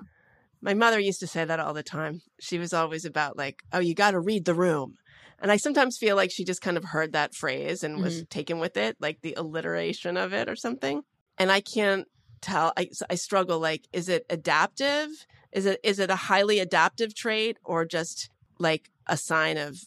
[0.59, 2.21] My mother used to say that all the time.
[2.39, 4.95] She was always about like, oh, you got to read the room.
[5.39, 8.25] And I sometimes feel like she just kind of heard that phrase and was Mm-hmm.
[8.29, 11.03] taken with it, like the alliteration of it or something.
[11.37, 12.07] And I can't
[12.41, 12.73] tell.
[12.77, 13.59] I, I struggle.
[13.59, 15.09] Like, is it adaptive?
[15.51, 19.79] Is it is it a highly adaptive trait or just like a sign of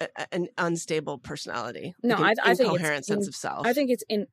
[0.00, 1.94] a, an unstable personality?
[2.02, 3.66] No, like an I- I think it's incoherent sense in- of self.
[3.66, 4.26] I think it's in,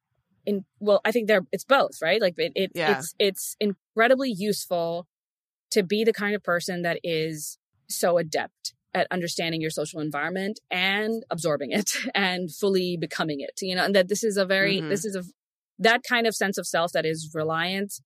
[0.45, 2.22] in, well, I think they're, it's both, right?
[2.22, 2.97] Like it, it Yeah.
[2.99, 5.07] it's, it's incredibly useful
[5.72, 7.57] to be the kind of person that is
[7.89, 13.76] so adept at understanding your social environment and absorbing it and fully becoming it, you
[13.76, 14.89] know, and that this is a very, Mhm.
[14.89, 15.24] this is a,
[15.80, 17.99] that kind of sense of self that is reliant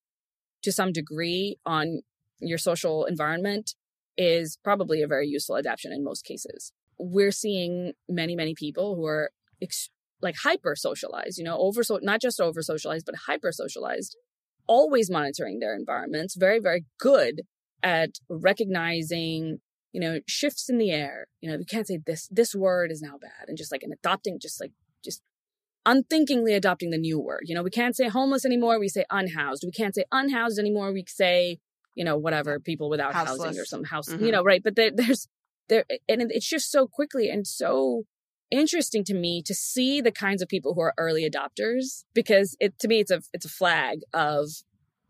[0.64, 2.02] to some degree on
[2.40, 3.76] your social environment
[4.18, 6.74] is probably a very useful adaptation in most cases.
[7.00, 9.32] We're seeing many, many people who are
[9.62, 9.90] ex-
[10.22, 14.18] like hyper socialized, you know, over so not just over socialized, but hyper socialized,
[14.68, 17.42] always monitoring their environments, very, very good
[17.82, 19.60] at recognizing,
[19.94, 21.28] you know, shifts in the air.
[21.42, 23.94] You know, we can't say this this word is now bad and just like and
[23.94, 24.74] adopting just like
[25.04, 25.22] just
[25.86, 27.44] unthinkingly adopting the new word.
[27.46, 29.64] You know, we can't say homeless anymore, we say unhoused.
[29.66, 31.60] We can't say unhoused anymore, we say,
[31.96, 34.26] you know, whatever, people without housing or some house, Mhm.
[34.26, 34.62] you know, right?
[34.62, 35.28] But there, there's
[35.70, 38.04] there and it's just so quickly and so
[38.52, 42.78] interesting to me to see the kinds of people who are early adopters because it
[42.80, 44.50] to me it's a it's a flag of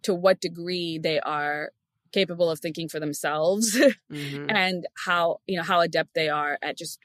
[0.03, 1.71] to what degree they are
[2.11, 3.77] capable of thinking for themselves
[4.11, 4.45] Mhm.
[4.49, 6.99] and how you know how adept they are at just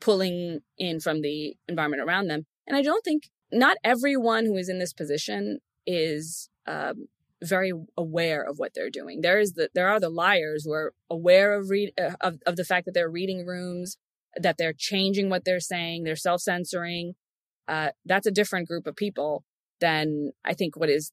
[0.00, 4.68] pulling in from the environment around them and i don't think not everyone who is
[4.68, 7.08] in this position is um,
[7.42, 9.20] very aware of what they're doing.
[9.20, 12.56] There is the there are the liars who are aware of read uh, of, of
[12.56, 13.96] the fact that they're reading rooms
[14.36, 17.14] that they're changing what they're saying they're self-censoring.
[17.66, 19.44] Uh, that's a different group of people
[19.80, 21.12] than i think what is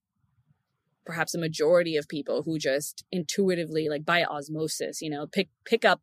[1.05, 5.85] perhaps a majority of people who just intuitively like by osmosis you know pick pick
[5.85, 6.01] up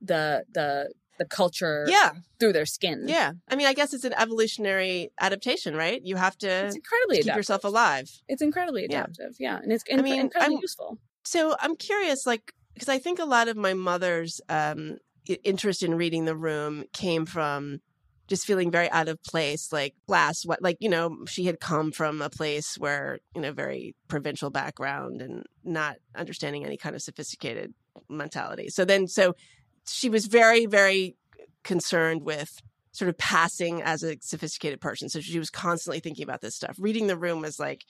[0.00, 3.32] the the the culture yeah, through their skin yeah.
[3.48, 6.00] I mean, I guess it's an evolutionary adaptation, right?
[6.04, 7.38] You have to it's incredibly keep adaptive.
[7.38, 8.10] yourself alive.
[8.28, 12.52] it's incredibly adaptive yeah, and it's I mean, incredibly I'm- useful So I'm curious, like,
[12.74, 14.98] because I think a lot of my mother's um,
[15.42, 17.80] interest in reading the room came from
[18.26, 21.92] just feeling very out of place, like class, what, like, you know, she had come
[21.92, 27.02] from a place where, you know, very provincial background and not understanding any kind of
[27.02, 27.72] sophisticated
[28.08, 28.68] mentality.
[28.68, 29.34] So then, so
[29.86, 31.16] she was very, very
[31.62, 32.60] concerned with
[32.92, 35.08] sort of passing as a sophisticated person.
[35.08, 36.76] So she was constantly thinking about this stuff.
[36.78, 37.84] Reading the room was like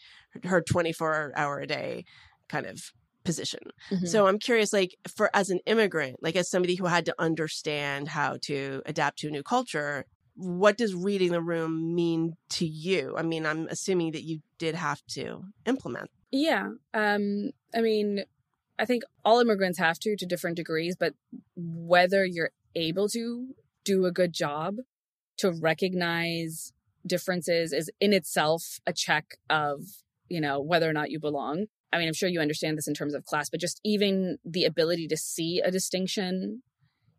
[0.44, 2.04] her 24 hour a day
[2.48, 2.90] kind of
[3.24, 3.60] position.
[3.90, 4.08] Mhm.
[4.08, 8.08] So I'm curious, like for as an immigrant, like as somebody who had to understand
[8.08, 10.04] how to adapt to a new culture,
[10.36, 13.14] what does reading the room mean to you?
[13.16, 16.10] I mean, I'm assuming that you did have to implement.
[16.30, 16.70] Yeah.
[16.92, 18.24] Um, I mean,
[18.78, 21.14] I think all immigrants have to to different degrees, but
[21.56, 23.54] whether you're able to
[23.84, 24.76] do a good job
[25.38, 26.72] to recognize
[27.06, 29.82] differences is in itself a check of,
[30.28, 31.66] you know, whether or not you belong.
[31.92, 34.64] I mean, I'm sure you understand this in terms of class, but just even the
[34.64, 36.62] ability to see a distinction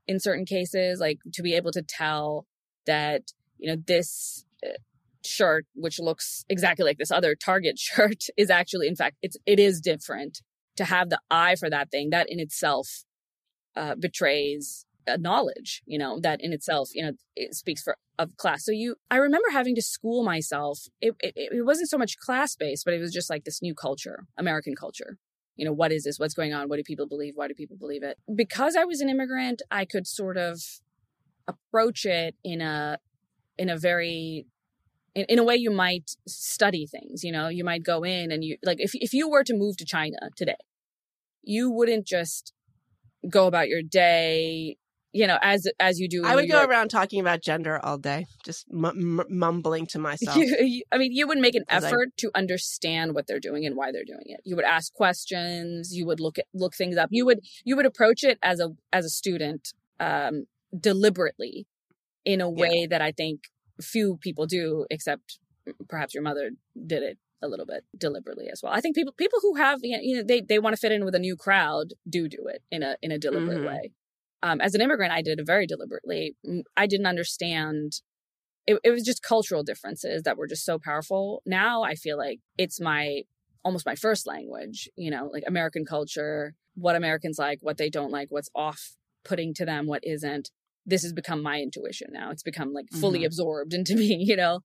[0.08, 2.46] in certain cases, like to be able to tell
[2.86, 4.72] that, you know, this uh,
[5.26, 9.60] shirt which looks exactly like this other target shirt is actually in fact it's it
[9.60, 10.42] is different
[10.76, 13.04] to have the eye for that thing that in itself
[13.76, 18.36] uh, betrays a knowledge you know that in itself you know it speaks for of
[18.38, 18.64] class.
[18.66, 20.88] So you i remember having to school myself.
[21.02, 23.76] It, it, it wasn't so much class based but it was just like this new
[23.76, 25.18] culture american culture.
[25.56, 26.20] You know what is this?
[26.20, 26.68] What's going on?
[26.68, 27.34] What do people believe?
[27.36, 28.18] Why do people believe it?
[28.34, 30.62] Because i was an immigrant i could sort of
[31.48, 32.98] approach it in a
[33.58, 34.48] in a very
[35.16, 38.44] in, in a way you might study things you know you might go in and
[38.44, 40.56] you like if, if you were to move to china today
[41.44, 42.54] you wouldn't just
[43.30, 44.78] go about your day
[45.14, 48.26] you know as as you do I would go around talking about gender all day,
[48.44, 50.36] just m- m- mumbling to myself.
[50.36, 53.40] You- you- I mean, you would make an 'Cause I- effort to understand what they're
[53.40, 54.42] doing and why they're doing it.
[54.44, 55.96] You would ask questions.
[55.96, 57.08] You would look at look things up.
[57.14, 60.48] You would you would approach it as a as a student um,
[60.78, 61.66] deliberately,
[62.26, 62.62] in a Yeah.
[62.64, 63.44] way that I think
[63.82, 65.40] few people do, except
[65.90, 66.52] perhaps your mother
[66.86, 68.72] did it a little bit deliberately as well.
[68.74, 71.16] I think people people who have you know they they want to fit in with
[71.16, 73.66] a new crowd do do it in a in a deliberate Mhm.
[73.66, 73.92] way.
[74.44, 76.36] Um, as an immigrant, I did it very deliberately.
[76.78, 78.02] I didn't understand
[78.68, 81.42] it, it was just cultural differences that were just so powerful.
[81.46, 83.24] Now I feel like it's my
[83.64, 88.12] almost my first language, you know, like American culture, what Americans like, what they don't
[88.12, 90.52] like, what's off putting to them, what isn't.
[90.86, 92.32] This has become my intuition now.
[92.32, 93.26] It's become like fully Mhm.
[93.28, 94.60] absorbed into me, you know.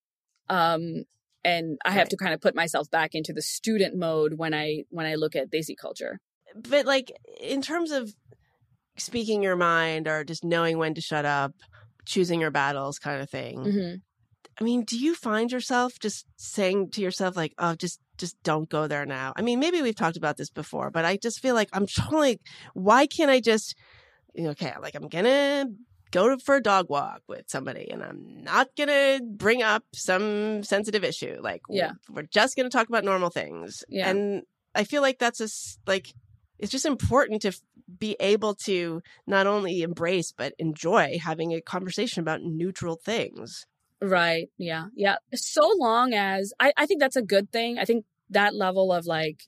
[0.48, 1.04] Um
[1.42, 2.10] and I have Right.
[2.10, 5.34] to kind of put myself back into the student mode when I when I look
[5.36, 6.18] at Desi culture.
[6.54, 8.14] but like in terms of
[8.96, 11.52] speaking your mind or just knowing when to shut up,
[12.04, 13.64] choosing your battles kind of thing.
[13.64, 13.94] hmm
[14.60, 18.68] I mean, do you find yourself just saying to yourself like, "Oh, just just don't
[18.68, 21.54] go there now." I mean, maybe we've talked about this before, but I just feel
[21.54, 22.40] like I'm trying like
[22.74, 23.74] why can't I just
[24.38, 25.70] okay, like I'm to
[26.10, 30.62] go for a dog walk with somebody and I'm not going to bring up some
[30.62, 31.38] sensitive issue.
[31.40, 31.92] Like Yeah.
[32.10, 33.84] we're just going to talk about normal things.
[33.88, 34.08] Yeah.
[34.10, 34.42] And
[34.74, 36.12] I feel like that's just like
[36.58, 37.52] it's just important to
[37.98, 43.66] be able to not only embrace but enjoy having a conversation about neutral things.
[44.02, 44.48] Right.
[44.58, 44.86] Yeah.
[44.94, 45.16] Yeah.
[45.34, 47.78] So long as I, I think that's a good thing.
[47.78, 49.42] I think that level of like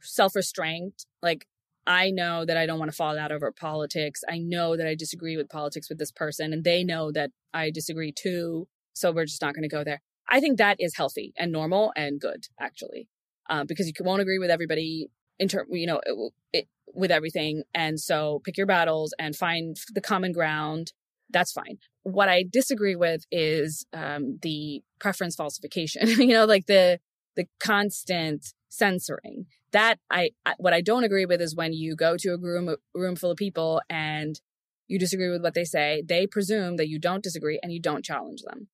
[0.00, 1.46] self restraint, like
[1.88, 4.20] I know that I don't want to fall out over politics.
[4.28, 7.70] I know that I disagree with politics with this person and they know that I
[7.70, 8.68] disagree too.
[8.92, 10.00] So we're just not going to go there.
[10.28, 13.08] I think that is healthy and normal and good actually.
[13.50, 15.08] Um, because you won't agree with everybody
[15.38, 17.62] in term, you know, it, it, with everything.
[17.74, 20.92] And so pick your battles and find the common ground.
[21.30, 21.78] That's fine
[22.12, 26.08] what I disagree with is um, the preference falsification.
[26.08, 27.00] you know, like the
[27.36, 29.46] the constant censoring.
[29.72, 32.74] That I, I what I don't agree with is when you go to a room
[32.94, 34.40] room full of people and
[34.86, 36.02] you disagree with what they say.
[36.06, 38.68] They presume that you don't disagree and you don't challenge them.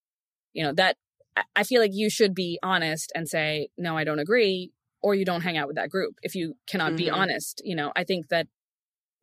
[0.53, 0.97] You know that
[1.57, 4.71] I- feel like you should be honest and say no, I don't agree,
[5.03, 7.15] or you don't hang out with that group if you cannot be Mhm.
[7.15, 7.61] honest.
[7.65, 8.47] You know, I think that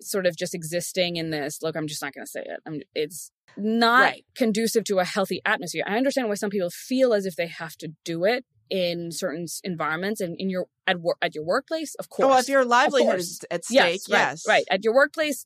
[0.01, 2.81] sort of just existing in this look i'm just not going to say it I'm,
[2.95, 4.25] it's not Right.
[4.33, 7.75] conducive to a healthy atmosphere i understand why some people feel as if they have
[7.77, 12.07] to do it in certain environments and in your at work at your workplace of
[12.09, 14.45] oh, course Oh, if your livelihood is at stake, yes, yes.
[14.47, 15.45] right, right at your workplace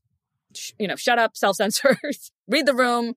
[0.56, 1.98] sh- you know shut up self-censor
[2.48, 3.16] read the room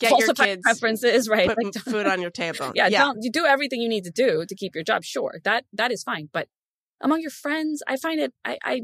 [0.00, 2.72] Get your falsify kids, preferences right Put Like, food on your table.
[2.74, 5.02] yeah, Don't, you do everything you need to do to keep your job.
[5.02, 6.28] Sure, that that is fine.
[6.30, 6.48] But
[7.00, 8.34] among your friends, I find it.
[8.44, 8.80] I, I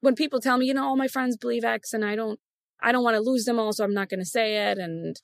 [0.00, 2.38] when people tell me, you know, all my friends believe X, and I don't,
[2.80, 4.76] I don't want to lose them all, so I'm not going to say it.
[4.78, 5.16] And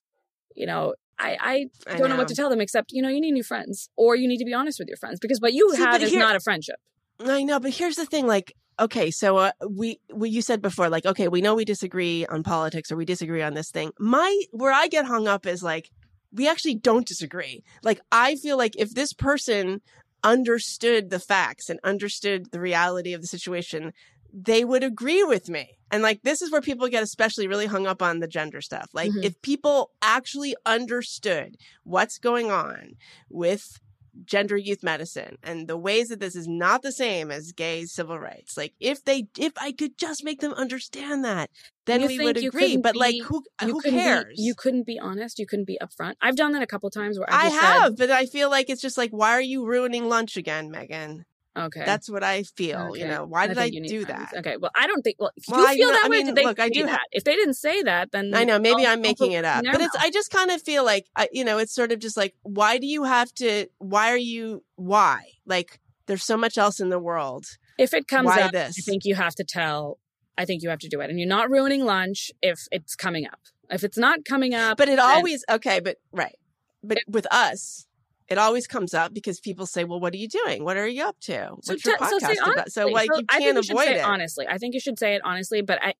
[0.54, 2.16] you know, I I I don't know.
[2.16, 4.44] what to tell them except you know, you need new friends, or you need to
[4.44, 6.76] be honest with your friends because what you See, have is here- not a friendship.
[7.20, 8.26] I know, but here's the thing.
[8.26, 12.26] Like, okay, so uh, we, we, you said before, like, okay, we know we disagree
[12.26, 13.92] on politics or we disagree on this thing.
[14.00, 15.90] My, where I get hung up is like,
[16.32, 17.62] we actually don't disagree.
[17.84, 19.80] Like, I feel like if this person
[20.24, 23.92] understood the facts and understood the reality of the situation,
[24.32, 25.78] they would agree with me.
[25.94, 28.88] And like, this is where people get especially really hung up on the gender stuff.
[28.92, 29.24] Like, Mhm.
[29.24, 32.96] if people actually understood what's going on
[33.30, 33.78] with
[34.24, 38.18] gender youth medicine and the ways that this is not the same as gay civil
[38.18, 38.56] rights.
[38.56, 41.50] Like if they if I could just make them understand that,
[41.86, 42.76] then You we would agree.
[42.76, 44.36] But like who who cares?
[44.36, 45.38] Be, you couldn't be honest.
[45.38, 46.14] You couldn't be upfront.
[46.20, 48.50] I've done that a couple times where I've I just said, have, but I feel
[48.50, 51.24] like it's just like why are you ruining lunch again, Meghan?
[51.56, 53.24] Okay, That's what I feel, you know.
[53.24, 54.30] Why did I, you need do friends.
[54.32, 54.38] that?
[54.40, 55.16] Okay, well, I don't think.
[55.18, 56.68] Well, if Well, you I feel know- that I way, mean, did they look, I
[56.68, 57.00] do- that?
[57.12, 59.64] If they didn't say that, then I know, maybe I'm I'll making it up.
[59.64, 59.96] But it's.
[59.96, 62.78] I just kind of feel like I, you know, it's sort of just like why
[62.78, 65.22] do you have to why are you why?
[65.46, 67.44] Like there's so much else in the world.
[67.78, 68.76] if it comes why up, this?
[68.78, 69.98] I think you have to tell.
[70.36, 73.26] I think you have to do it, and you're not ruining lunch if it's coming
[73.26, 73.38] up.
[73.70, 76.34] If it's not coming up, But it always okay, but right.
[76.82, 77.86] But with us,
[78.28, 80.64] it always comes up because people say, "Well, what are you doing?
[80.64, 81.50] What are you up to?
[81.50, 84.04] What's your say podcast about?" So like you I think can't you avoid say it.
[84.04, 84.46] honestly.
[84.48, 85.94] I think you should say it honestly, but I,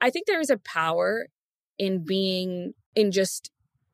[0.00, 1.28] I think there is a power
[1.78, 3.50] in being in just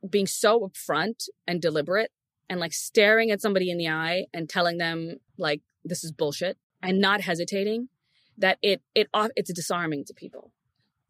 [0.09, 2.11] being so upfront and deliberate
[2.49, 6.57] and like staring at somebody in the eye and telling them like this is bullshit
[6.81, 7.89] and not hesitating
[8.37, 10.51] that it it off it's disarming to people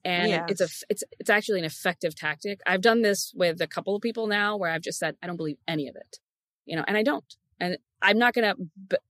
[0.03, 3.95] and it's a it's it's actually an effective tactic i've done this with a couple
[3.95, 6.19] of people now where i've just said i don't believe any of it
[6.65, 8.55] you know and i don't and i'm not gonna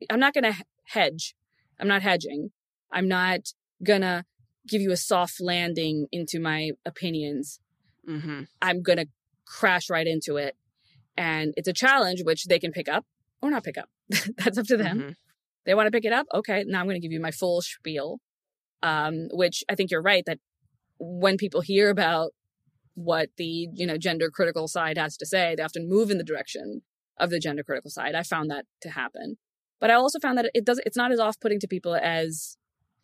[0.09, 0.53] I'm not gonna
[0.89, 1.35] hedge.
[1.79, 2.51] I'm not hedging.
[2.91, 3.41] I'm not
[3.83, 4.25] gonna
[4.67, 7.59] give you a soft landing into my opinions.
[8.07, 9.05] Hmm i'm gonna
[9.45, 10.55] crash right into it.
[11.17, 13.05] And it's a challenge which they can pick up
[13.41, 13.89] or not pick up.
[14.37, 14.97] That's up to them.
[14.99, 15.15] Mhm.
[15.65, 16.25] they want to pick it up?
[16.33, 18.19] Okay now i'm going to give you my full spiel.
[18.83, 20.39] Um, which i think you're right that
[20.99, 22.31] when people hear about
[22.93, 26.23] what the you know gender critical side has to say they often move in the
[26.23, 26.81] direction
[27.17, 29.37] of the gender critical side i found that to happen
[29.79, 32.57] but i also found that it does it's not as off-putting to people as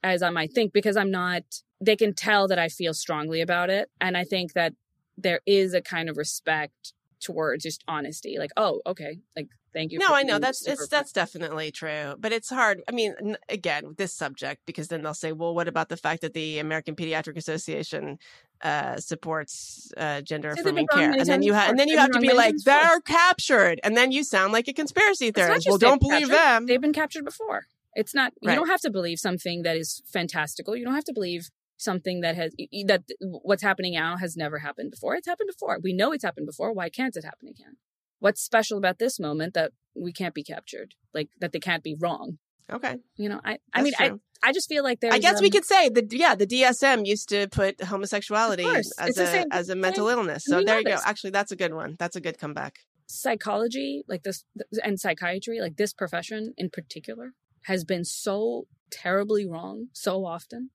[0.04, 1.44] as i might think because i'm not
[1.80, 4.74] they can tell that i feel strongly about it and i think that
[5.18, 8.38] there is a kind of respect towards just honesty.
[8.38, 10.00] Like, oh, okay, like thank you.
[10.00, 12.82] No, I know that's it's that's definitely true, but it's hard.
[12.88, 15.98] I mean, n- again, with this subject because then they'll say, "Well, what about the
[15.98, 18.18] fact that the American Pediatric Association
[18.64, 22.12] uh, supports uh, gender So affirming care?" And then you have and then you They've
[22.12, 25.68] to be like, "They're captured," and then you sound like a conspiracy theorist.
[25.68, 26.66] Well, don't believe captured, them.
[26.68, 27.68] They've been captured before.
[27.94, 28.34] It's not.
[28.42, 28.56] You Right.
[28.56, 30.76] don't have to believe something that is fantastical.
[30.76, 32.54] You don't have to believe something that has
[32.86, 35.16] that what's happening now has never happened before.
[35.16, 35.80] It's happened before.
[35.82, 36.72] We know it's happened before.
[36.74, 37.78] Why can't it happen again?
[38.20, 40.94] What's special about this moment that we can't be captured?
[41.14, 42.38] Like that they can't be wrong.
[42.72, 44.22] Okay, You know, I I that's mean, I true.
[44.44, 45.14] I just feel like there's.
[45.14, 46.12] I guess we um, could say that.
[46.12, 50.44] Yeah, the DSM used to put homosexuality as It's a as a mental illness.
[50.46, 50.92] So we there you go.
[50.92, 51.04] this.
[51.06, 51.96] Actually, that's a good one.
[52.00, 52.80] That's a good comeback.
[53.08, 54.46] psychology like this
[54.84, 57.34] and psychiatry like this profession in particular
[57.64, 60.70] has been so terribly wrong so often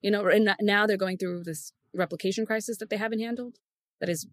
[0.00, 3.56] you know and now they're going through this replication crisis that they haven't handled
[4.00, 4.26] that is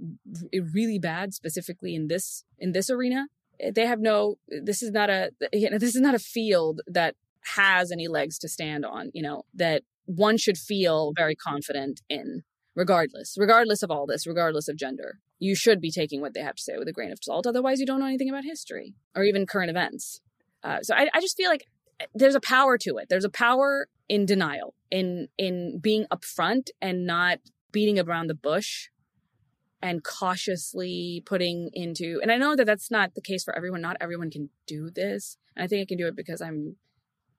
[0.73, 3.27] really bad specifically in this in this arena
[3.73, 7.15] they have no this is not a you know this is not a field that
[7.55, 12.43] has any legs to stand on you know that one should feel very confident in
[12.75, 15.19] regardless regardless of all this regardless of gender.
[15.39, 17.79] You should be taking what they have to say with a grain of salt otherwise
[17.79, 20.21] you don't know anything about history or even current events.
[20.63, 21.65] Uh, so I, I just feel like
[22.13, 23.07] there's a power to it.
[23.09, 27.39] There's a power in denial in in being upfront and not
[27.71, 28.89] beating around the bush
[29.81, 33.81] and cautiously putting into and i know that that's not the case for everyone.
[33.81, 35.37] Not everyone can do this.
[35.55, 36.75] And i think i can do it because i'm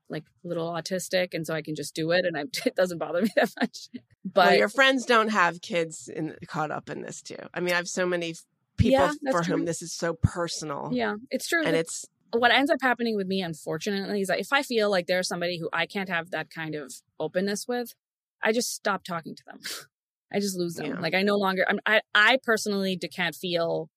[0.09, 2.99] like a little autistic and so i can just do it and I, it doesn't
[2.99, 3.89] bother me that much.
[4.25, 7.37] But well, your friends don't have kids in, caught up in this too.
[7.55, 8.35] I mean, I have so many
[8.77, 10.91] people Yeah, for whom this is so personal.
[10.93, 11.65] yeah it's true.
[11.65, 15.07] And it's what ends up happening with me unfortunately is that if i feel like
[15.07, 17.95] there's somebody who i can't have that kind of openness with
[18.43, 19.61] i just stop talking to them
[20.33, 20.87] i just lose them.
[20.87, 21.01] Yeah.
[21.01, 23.89] like i no longer I'm, i i personally can't feel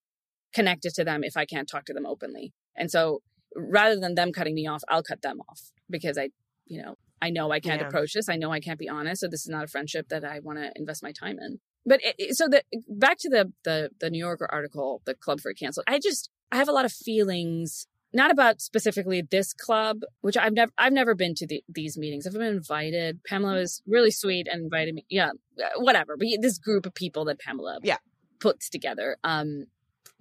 [0.54, 2.54] connected to them if i can't talk to them openly.
[2.76, 3.22] And so
[3.56, 6.30] rather than them cutting me off i'll cut them off because i
[6.66, 7.88] you know i know i can't Yeah.
[7.88, 8.30] approach this.
[8.30, 9.22] I know i can't be honest.
[9.22, 11.60] So this is not a friendship that i want to invest my time in.
[11.86, 15.54] But it, so the back to the the the new yorker article the club for
[15.54, 20.36] canceled i just i have a lot of feelings not about specifically this club, which
[20.38, 22.26] I've never I've never been to the, these meetings.
[22.28, 23.24] I've been invited.
[23.26, 25.06] Pamela was really sweet and invited me.
[25.10, 25.32] Yeah,
[25.78, 26.18] whatever.
[26.18, 27.98] But this group of people that Pamela Yeah.
[28.40, 29.18] puts together.
[29.24, 29.66] Um,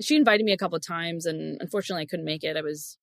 [0.01, 2.57] she invited me a couple of times, and unfortunately, I couldn't make it.
[2.57, 2.97] I was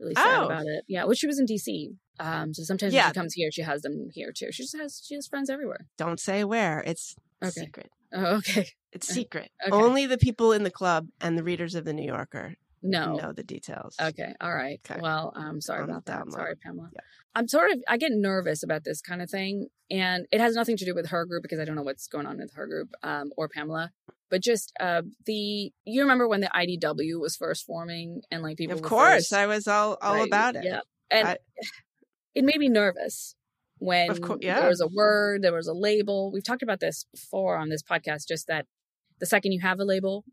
[0.00, 0.46] really sad Oh.
[0.46, 0.84] about it.
[0.88, 1.96] Yeah, well, she was in DC.
[2.20, 3.06] Um, so sometimes Yeah.
[3.06, 4.50] when she comes here, she has them here too.
[4.52, 5.86] She just has she has friends everywhere.
[5.96, 6.80] don't say where.
[6.86, 7.50] It's Okay.
[7.66, 7.90] secret.
[8.12, 8.68] Oh, okay.
[8.92, 9.50] It's secret.
[9.62, 9.70] okay.
[9.76, 13.16] Only the people in the club and the readers of the New Yorker No.
[13.16, 13.96] know the details.
[14.00, 14.34] Okay.
[14.40, 14.80] All right.
[14.88, 15.00] Okay.
[15.00, 16.30] Well, I'm sorry the about that.
[16.30, 16.90] Sorry, Pamela.
[16.92, 17.00] Yeah.
[17.34, 19.68] I'm sort of, I get nervous about this kind of thing.
[19.90, 22.26] And it has nothing to do with her group because I don't know what's going
[22.26, 23.90] on with her group um, or Pamela.
[24.30, 28.76] But just uh, the, you remember when the IDW was first forming and like people
[28.76, 30.64] Of course, first- I was all all right, about it.
[30.64, 30.80] Yeah.
[31.10, 31.38] And I-
[32.34, 33.34] it made me nervous
[33.78, 34.60] when Of cour- yeah.
[34.60, 36.30] there was a word, there was a label.
[36.32, 38.66] We've talked about this before on this podcast, just that
[39.20, 40.24] the second you have a label,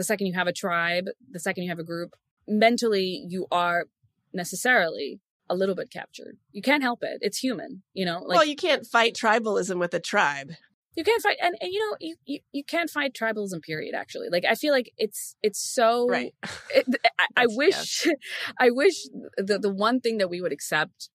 [0.00, 2.14] the second you have a tribe, the second you have a group,
[2.48, 3.84] mentally you are
[4.32, 5.20] necessarily
[5.50, 6.38] a little bit captured.
[6.52, 7.18] You can't help it.
[7.20, 8.20] It's human, you know?
[8.20, 10.52] Like well, you can't fight tribalism with a tribe.
[10.96, 14.30] you can't fight and, and you know, you, you you can't fight tribalism period actually.
[14.30, 16.32] Like I feel like it's it's so Right.
[16.74, 16.86] it,
[17.18, 18.06] I, I wish
[18.58, 19.04] I wish
[19.36, 21.10] the the one thing that we would accept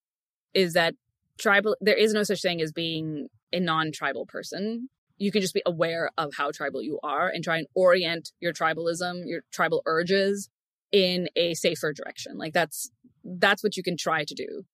[0.53, 0.93] is that
[1.39, 4.89] tribal there is no such thing as being a non-tribal person.
[5.17, 8.53] You can just be aware of how tribal you are and try and orient your
[8.53, 10.49] tribalism, your tribal urges
[10.91, 12.37] in a safer direction.
[12.37, 12.91] Like that's
[13.23, 14.65] that's what you can try to do.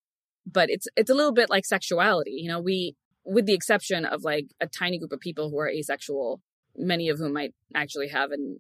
[0.45, 2.31] But it's it's a little bit like sexuality.
[2.31, 5.69] You know, we with the exception of like a tiny group of people who are
[5.69, 6.41] asexual,
[6.75, 8.59] many of whom might actually have an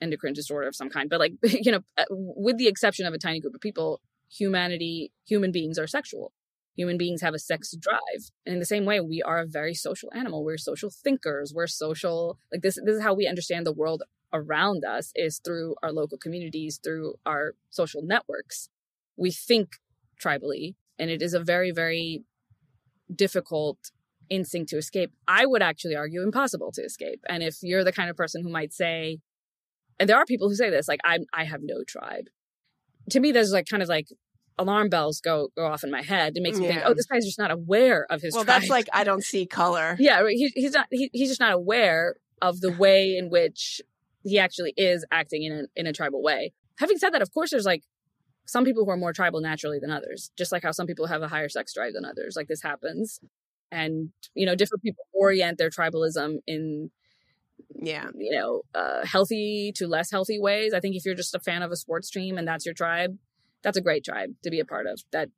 [0.00, 1.10] endocrine disorder of some kind.
[1.10, 4.00] But like, you know, uh, with the exception of a tiny group of people,
[4.30, 6.32] humanity, human beings are sexual.
[6.78, 8.30] Human beings have a sex drive.
[8.46, 10.44] And in the same way, we are a very social animal.
[10.44, 11.52] We're social thinkers.
[11.52, 15.74] We're social, like this, this is how we understand the world around us is through
[15.82, 18.68] our local communities, through our social networks.
[19.16, 19.78] We think
[20.24, 22.22] tribally, and it is a very, very
[23.12, 23.90] difficult
[24.30, 25.10] instinct to escape.
[25.26, 27.24] I would actually argue impossible to escape.
[27.28, 29.18] And if you're the kind of person who might say,
[29.98, 32.26] and there are people who say this, like I I have no tribe.
[33.10, 34.08] To me, there's like kind of like
[34.58, 36.36] alarm bells go go off in my head.
[36.36, 38.60] It makes me think, oh, this guy's just not aware of his well, tribe.
[38.60, 39.96] that's like I don't see color.
[40.00, 40.86] yeah, he, he's not.
[40.90, 43.80] He, he's just not aware of the way in which
[44.24, 46.52] he actually is acting in a in a tribal way.
[46.78, 47.82] Having said that, of course, there's like
[48.46, 51.22] some people who are more tribal naturally than others, just like how some people have
[51.22, 52.34] a higher sex drive than others.
[52.36, 53.20] Like this happens,
[53.70, 56.90] and you know, different people orient their tribalism in
[57.74, 58.08] Yeah.
[58.16, 60.72] you know, uh, healthy to less healthy ways.
[60.74, 63.18] I think if you're just a fan of a sports team and that's your tribe,
[63.62, 65.00] that's a great tribe to be a part of.
[65.12, 65.30] That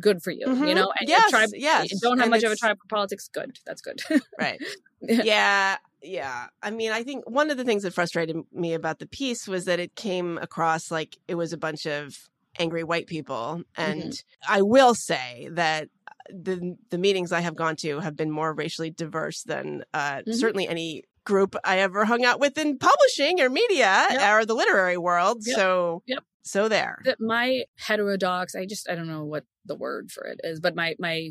[0.00, 0.74] good for you, you Mhm.
[0.74, 0.92] know.
[1.00, 1.90] And Yes, tribe, yes.
[1.92, 3.28] you don't have And much of a tribe for politics.
[3.32, 4.00] Good, that's good.
[4.38, 4.62] Right.
[5.08, 5.76] yeah.
[6.02, 6.46] Yeah.
[6.62, 9.66] I mean, I think one of the things that frustrated me about the piece was
[9.66, 12.16] that it came across like it was a bunch of
[12.58, 13.62] angry white people.
[13.76, 14.12] And
[14.48, 15.88] I will say that
[16.30, 20.34] the the meetings I have gone to have been more racially diverse than uh, Mhm.
[20.34, 24.32] certainly any group I ever hung out with in publishing or media Yep.
[24.32, 25.38] or the literary world.
[25.46, 25.56] Yep.
[25.56, 26.24] So Yep.
[26.42, 26.98] so there.
[27.04, 30.74] that my heterodox i just i don't know what the word for it is but
[30.74, 31.28] my my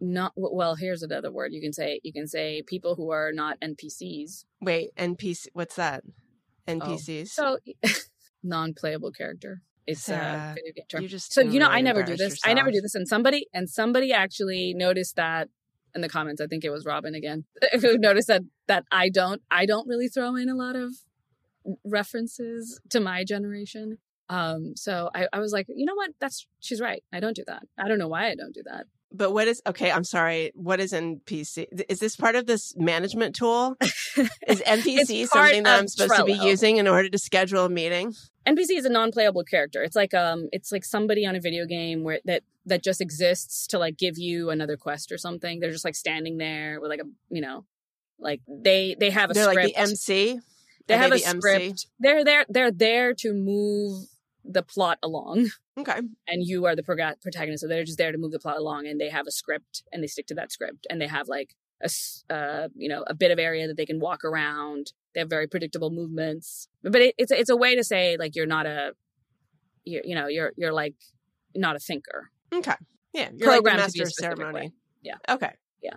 [0.00, 3.58] not well here's another word you can say you can say people who are not
[3.60, 6.04] npcs Wait, NPC what's that?
[6.68, 7.28] Oh, NPCs.
[7.30, 7.58] so
[8.42, 11.80] non-playable character it's uh, Sarah, a video game term you just so you know i
[11.80, 15.48] never do this embarrassed i never do this and somebody and somebody actually noticed that
[15.94, 17.44] in the comments i think it was robin again
[17.80, 20.92] who noticed that that i don't i don't really throw in a lot of
[21.84, 26.80] references to my generation um so I, I was like you know what that's she's
[26.80, 29.48] right i don't do that i don't know why i don't do that But what
[29.48, 29.90] is okay?
[29.90, 30.52] I'm sorry.
[30.54, 31.64] What is NPC?
[31.88, 33.74] Is this part of this management tool?
[34.46, 38.12] Is NPC something that I'm supposed to be using in order to schedule a meeting?
[38.48, 42.02] Npc is a non-playable character it's like um it's like somebody on a video game
[42.04, 45.84] where that that just exists to like give you another quest or something they're just
[45.84, 47.64] like standing there with like a you know
[48.18, 50.38] like they they have a They're script like the MC.
[50.86, 51.86] they Are have they a the script MC?
[52.00, 54.04] they're there they're there to move
[54.44, 56.00] the plot along Okay.
[56.26, 58.86] and you are the prog- protagonist so they're just there to move the plot along
[58.86, 61.54] and they have a script and they stick to that script and they have like
[61.82, 61.88] a
[62.34, 65.46] uh, you know a bit of area that they can walk around they have very
[65.46, 68.92] predictable movements but it, it's a- it's a way to say like you're not a
[69.84, 70.94] you, you know you're you're like
[71.54, 72.74] not a thinker Okay.
[73.12, 73.28] Yeah.
[73.34, 74.52] You're Programmed master ceremony.
[74.54, 74.72] way.
[75.02, 75.16] Yeah.
[75.28, 75.50] Okay.
[75.82, 75.96] Yeah.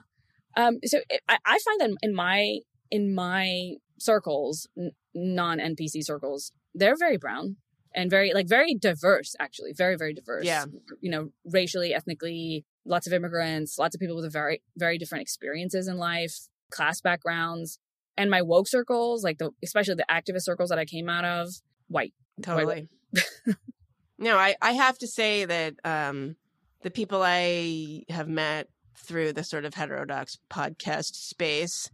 [0.58, 2.60] Um so it, I, I find that in my
[2.90, 7.58] in my circles n- non npc circles they're very brown
[7.96, 10.66] and very like very diverse actually very very diverse Yeah.
[11.02, 15.88] you know racially ethnically lots of immigrants lots of people with very very different experiences
[15.88, 17.80] in life class backgrounds
[18.18, 21.50] and my woke circles like the especially the activist circles that i came out of
[21.88, 22.88] white Totally.
[24.18, 26.36] no, I, I have to say that um,
[26.82, 28.68] the people I have met
[28.98, 31.90] through the sort of heterodox podcast space,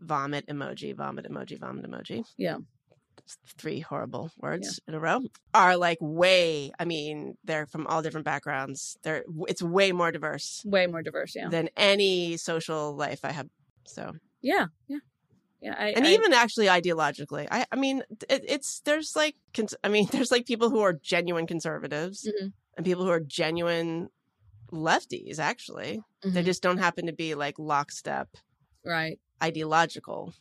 [0.00, 2.24] vomit emoji, vomit emoji, vomit emoji.
[2.36, 2.58] Yeah.
[3.58, 5.20] Three horrible words in a row
[5.54, 8.96] are like way, I mean, they're from all different backgrounds.
[9.02, 13.48] They're, it's way more diverse way more diverse yeah than any social life I have.
[13.86, 14.12] So,
[14.42, 14.98] yeah yeah
[15.62, 19.74] yeah I, and I- even actually ideologically, I, I mean, it, it's, there's like, cons-
[19.82, 22.52] I mean, there's like people who are genuine conservatives Mhm.
[22.76, 24.08] and people who are genuine
[24.72, 26.00] lefties, actually.
[26.22, 26.44] They Mhm.
[26.46, 28.28] just don't happen to be like lockstep
[28.84, 30.34] right ideological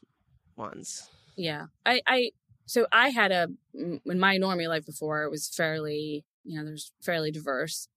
[0.57, 1.09] ones.
[1.35, 1.65] Yeah.
[1.85, 2.31] I, I,
[2.65, 6.91] so I had a, in my normie life before, it was fairly, you know, there's
[7.01, 7.87] fairly diverse.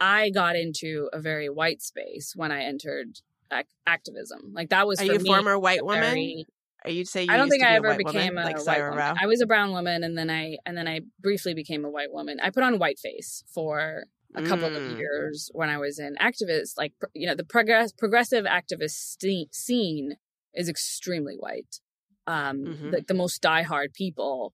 [0.00, 3.20] I got into a very white space when I entered
[3.52, 4.52] ac- activism.
[4.54, 6.00] Like that was Are you a me former white woman?
[6.02, 6.46] very-
[6.84, 8.90] Are you say you I don't think I ever became woman, a like white Sarah
[8.90, 9.04] woman.
[9.04, 9.14] Rao?
[9.20, 12.12] I was a brown woman, and then I and then I briefly became a white
[12.12, 12.38] woman.
[12.40, 14.04] I put on white face for
[14.36, 14.92] a couple Mm.
[14.92, 19.16] of years when I was in activist, like you know, the progress progressive activist
[19.52, 20.16] scene
[20.54, 21.80] is extremely white.
[22.28, 22.90] Um, Mhm.
[22.92, 24.52] the, the most diehard people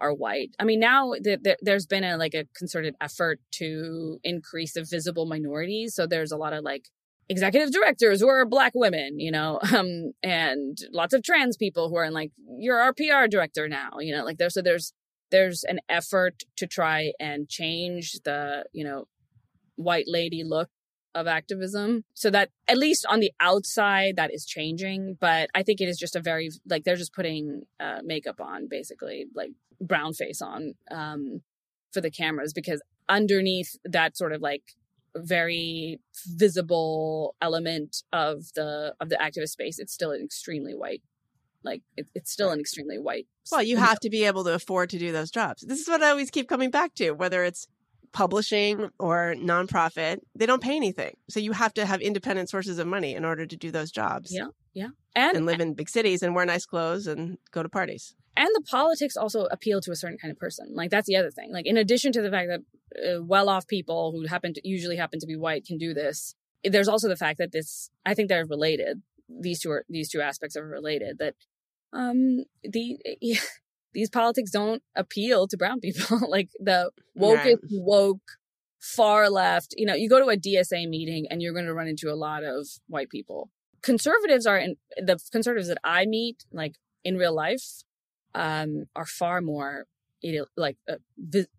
[0.00, 0.50] are white.
[0.58, 4.82] I mean, now th- th- there's been a like a concerted effort to increase the
[4.82, 5.94] visible minorities.
[5.94, 6.88] So there's a lot of like
[7.28, 11.96] executive directors who are black women, you know, um, and lots of trans people who
[11.96, 14.92] are in like, you're our PR director now, you know, like there's, so there's,
[15.30, 19.06] there's an effort to try and change the, you know,
[19.76, 20.68] white lady look
[21.14, 22.04] of activism.
[22.14, 25.98] So that at least on the outside that is changing but i think it is
[25.98, 29.50] just a very like they're just putting uh, makeup on basically like
[29.80, 31.42] brown face on um
[31.92, 34.62] for the cameras because underneath that sort of like
[35.16, 41.02] very visible element of the of the activist space it's still an extremely white
[41.64, 44.90] like it, it's still an extremely white Well, you have to be able to afford
[44.90, 45.62] to do those jobs.
[45.62, 47.66] This is what I always keep coming back to, whether it's
[48.12, 51.16] publishing or nonprofit, they don't pay anything.
[51.30, 54.32] So you have to have independent sources of money in order to do those jobs.
[54.74, 54.88] Yeah.
[55.14, 58.14] and And live in big cities and wear nice clothes and go to parties.
[58.36, 60.66] and the politics also appeal to a certain kind of person.
[60.74, 61.52] Like that's the other thing.
[61.52, 62.60] Like in addition to the fact that
[63.16, 66.34] uh, well-off people who happen to usually happen to be white can do this,
[66.64, 67.90] there's also the fact that this.
[68.06, 69.02] I think they're related.
[69.28, 71.18] These two are these two aspects are related.
[71.18, 71.34] That
[71.92, 72.98] um the
[73.94, 76.20] these politics don't appeal to brown people.
[76.28, 78.38] like the wokest woke
[78.80, 79.74] far left.
[79.76, 82.16] You know, you go to a DSA meeting and you're going to run into a
[82.16, 83.50] lot of white people.
[83.82, 87.82] Conservatives are in the conservatives that I meet, like in real life
[88.34, 89.86] um, are far more
[90.56, 90.96] like uh,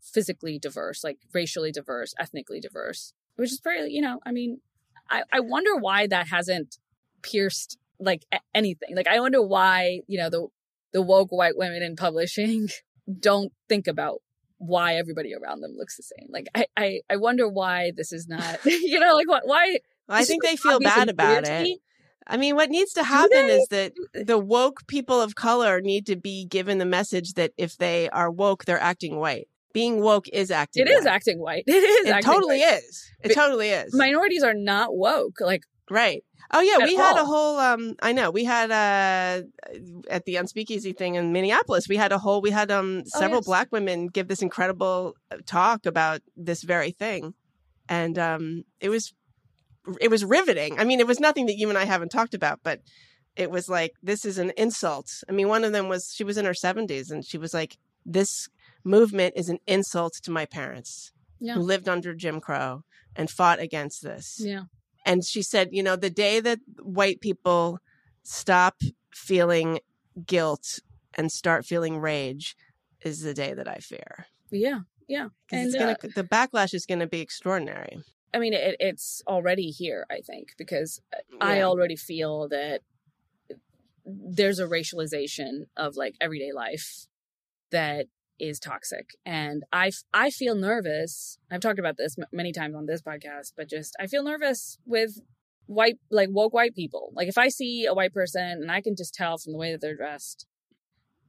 [0.01, 4.61] physically diverse, like racially diverse, ethnically diverse, which is very, you know, I mean,
[5.09, 6.77] I, I wonder why that hasn't
[7.21, 8.95] pierced like anything.
[8.95, 10.47] Like, I wonder why, you know, the,
[10.93, 12.69] the woke white women in publishing
[13.19, 14.19] don't think about
[14.57, 16.29] why everybody around them looks the same.
[16.29, 19.79] Like, I, I, I wonder why this is not, you know, like what, why?
[20.07, 21.79] I think they feel bad about it.
[22.25, 26.15] I mean, what needs to happen is that the woke people of color need to
[26.15, 29.47] be given the message that if they are woke, they're acting white.
[29.73, 30.83] Being woke is acting.
[30.83, 30.99] It white.
[30.99, 31.63] is acting white.
[31.67, 32.07] It is.
[32.07, 32.77] It totally white.
[32.77, 33.11] is.
[33.23, 33.93] It but totally is.
[33.93, 35.41] Minorities are not woke.
[35.41, 36.23] Like right.
[36.53, 37.03] Oh yeah, we all.
[37.03, 37.57] had a whole.
[37.57, 39.43] um I know we had uh
[40.09, 41.89] at the Unspeakeasy thing in Minneapolis.
[41.89, 42.41] We had a whole.
[42.41, 43.45] We had um several oh, yes.
[43.45, 47.33] black women give this incredible uh, talk about this very thing,
[47.89, 49.13] and um it was
[49.99, 50.79] it was riveting.
[50.79, 52.81] I mean, it was nothing that you and I haven't talked about, but
[53.35, 55.23] it was like this is an insult.
[55.27, 57.77] I mean, one of them was she was in her 70s and she was like
[58.05, 58.47] this
[58.83, 61.55] movement is an insult to my parents yeah.
[61.55, 62.83] who lived under Jim Crow
[63.15, 64.37] and fought against this.
[64.39, 64.63] Yeah.
[65.05, 67.79] And she said, you know, the day that white people
[68.23, 68.81] stop
[69.11, 69.79] feeling
[70.25, 70.79] guilt
[71.15, 72.55] and start feeling rage
[73.01, 74.27] is the day that I fear.
[74.49, 74.81] Yeah.
[75.07, 75.27] Yeah.
[75.51, 77.99] And gonna, uh, the backlash is going to be extraordinary.
[78.33, 81.37] I mean, it, it's already here, I think, because yeah.
[81.41, 82.81] I already feel that
[84.05, 87.07] there's a racialization of like everyday life
[87.71, 88.07] that
[88.39, 89.11] is toxic.
[89.25, 91.37] And I, I feel nervous.
[91.51, 95.19] I've talked about this many times on this podcast, but just I feel nervous with
[95.65, 97.11] white, like woke white people.
[97.13, 99.71] Like if I see a white person and I can just tell from the way
[99.71, 100.45] that they're dressed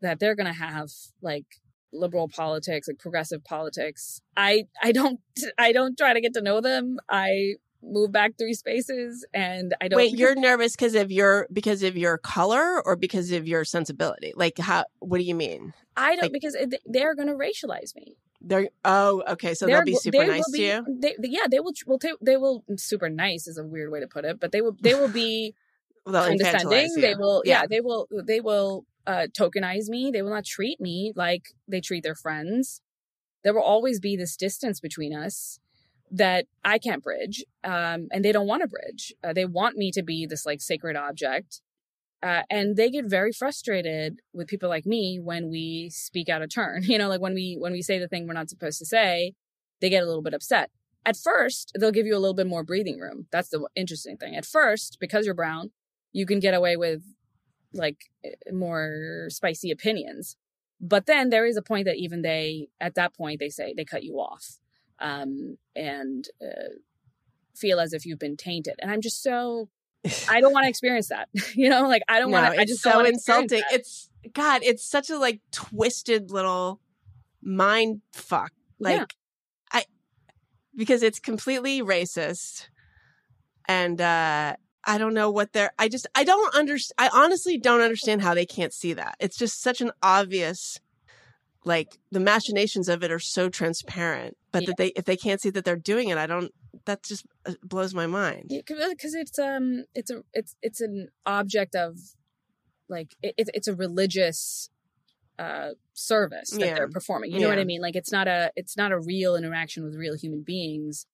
[0.05, 0.91] that they're going to have
[1.23, 1.47] like
[1.93, 4.21] liberal politics, like progressive politics.
[4.37, 5.21] I I don't
[5.59, 6.99] I don't try to get to know them.
[7.11, 7.55] I
[7.85, 11.97] move back three spaces and I don't Wait, you're nervous because of your because of
[11.97, 14.33] your color or because of your sensibility?
[14.35, 15.75] Like how what do you mean?
[15.97, 16.57] I don't like, because
[16.87, 18.17] they're going to racialize me.
[18.41, 20.99] They're oh okay, so they're, they'll be super they nice be, to you.
[21.01, 21.73] They, yeah, they will.
[21.87, 24.77] Will they will super nice is a weird way to put it, but they will
[24.81, 25.55] they will be
[26.07, 26.95] condescending.
[26.97, 27.63] They will yeah.
[27.63, 27.67] yeah.
[27.69, 30.11] they will they will uh, tokenize me.
[30.13, 32.83] They will not treat me like they treat their friends.
[33.45, 35.59] There will always be this distance between us
[36.15, 39.13] that I can't bridge, um, and they don't want to bridge.
[39.25, 41.61] Uh, they want me to be this like sacred object,
[42.23, 46.55] uh, and they get very frustrated with people like me when we speak out of
[46.55, 46.85] turn.
[46.95, 49.35] You know, like when we when we say the thing we're not supposed to say,
[49.81, 50.71] they get a little bit upset.
[51.05, 53.27] At first, they'll give you a little bit more breathing room.
[53.33, 54.37] That's the interesting thing.
[54.37, 55.73] At first, because you're brown,
[56.13, 57.03] you can get away with
[57.73, 60.37] like eh, more spicy opinions.
[60.81, 63.85] But then there is a point that even they, at that point, they say they
[63.85, 64.59] cut you off
[65.01, 66.75] um, and uh,
[67.55, 68.75] feel as if you've been tainted.
[68.81, 69.69] And I'm just so,
[70.29, 71.29] I don't want to experience that.
[71.55, 73.63] you know, like I don't no, want to, I just so insulting.
[73.73, 76.81] It's, God, it's such a like twisted little
[77.43, 78.53] mind fuck.
[78.79, 79.07] Like, yeah.
[79.73, 79.85] I,
[80.77, 82.69] because it's completely racist
[83.67, 84.57] and uh
[84.87, 86.95] I don't know what they're, I just, I don't understand.
[86.99, 89.17] I honestly don't understand how they can't see that.
[89.19, 90.81] It's just such an obvious,
[91.65, 94.67] like the machinations of it are so transparent, but yeah.
[94.67, 96.53] that they, if they can't see that they're doing it, I don't,
[96.85, 98.47] that just uh, blows my mind.
[98.51, 101.99] Yeah, cause it's, um, it's a, it's, it's an object of
[102.89, 104.69] like, it, it's a religious,
[105.39, 106.75] uh, service that yeah.
[106.75, 107.33] they're performing.
[107.33, 107.81] You know what I mean?
[107.81, 111.07] Like it's not a, it's not a real interaction with real human beings.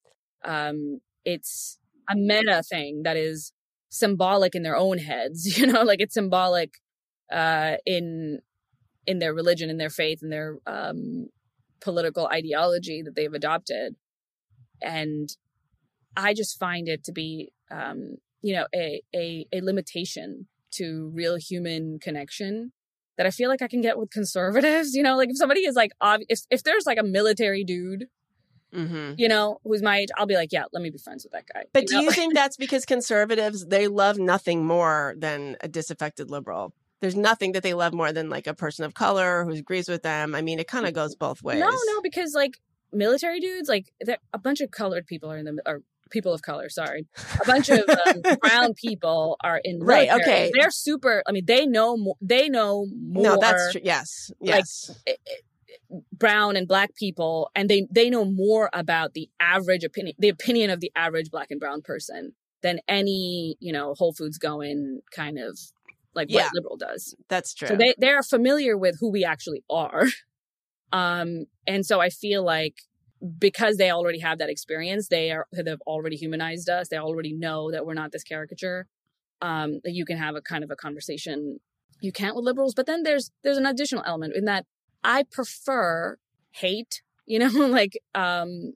[0.44, 1.78] Um, it's,
[2.10, 3.52] a meta thing that is
[3.88, 6.74] symbolic in their own heads you know like it's symbolic
[7.32, 8.40] uh in
[9.10, 11.26] in their religion in their faith in their um
[11.80, 13.96] political ideology that they've adopted
[14.80, 15.36] and
[16.16, 21.36] i just find it to be um you know a a, a limitation to real
[21.36, 22.70] human connection
[23.16, 25.74] that i feel like i can get with conservatives you know like if somebody is
[25.74, 28.06] like ob- if, if there's like a military dude
[28.72, 29.14] Mm-hmm.
[29.16, 31.44] You know, who's my age, I'll be like, yeah, let me be friends with that
[31.52, 31.64] guy.
[31.72, 32.02] But you do know?
[32.02, 36.72] you think that's because conservatives they love nothing more than a disaffected liberal?
[37.00, 40.02] There's nothing that they love more than like a person of color who agrees with
[40.02, 40.34] them.
[40.34, 41.58] I mean, it kind of goes both ways.
[41.58, 42.60] No, no, because like
[42.92, 43.92] military dudes, like
[44.32, 46.68] a bunch of colored people are in the or people of color.
[46.68, 47.06] Sorry,
[47.40, 50.08] a bunch of um, brown people are in military.
[50.08, 50.20] right.
[50.20, 51.22] Okay, they're super.
[51.26, 51.96] I mean, they know.
[51.96, 53.22] Mo- they know more.
[53.22, 53.80] No, that's true.
[53.84, 54.90] Yes, yes.
[55.06, 55.44] Like, it,
[56.12, 60.70] brown and black people and they they know more about the average opinion the opinion
[60.70, 62.32] of the average black and brown person
[62.62, 65.58] than any you know whole foods going kind of
[66.14, 67.14] like yeah, white liberal does.
[67.28, 67.68] That's true.
[67.68, 70.06] so they they're familiar with who we actually are.
[70.92, 72.74] Um and so i feel like
[73.38, 76.88] because they already have that experience they are they've already humanized us.
[76.88, 78.88] They already know that we're not this caricature.
[79.40, 81.60] Um that you can have a kind of a conversation
[82.00, 82.74] you can't with liberals.
[82.74, 84.66] But then there's there's an additional element in that
[85.04, 86.16] I prefer
[86.50, 88.72] hate, you know, like um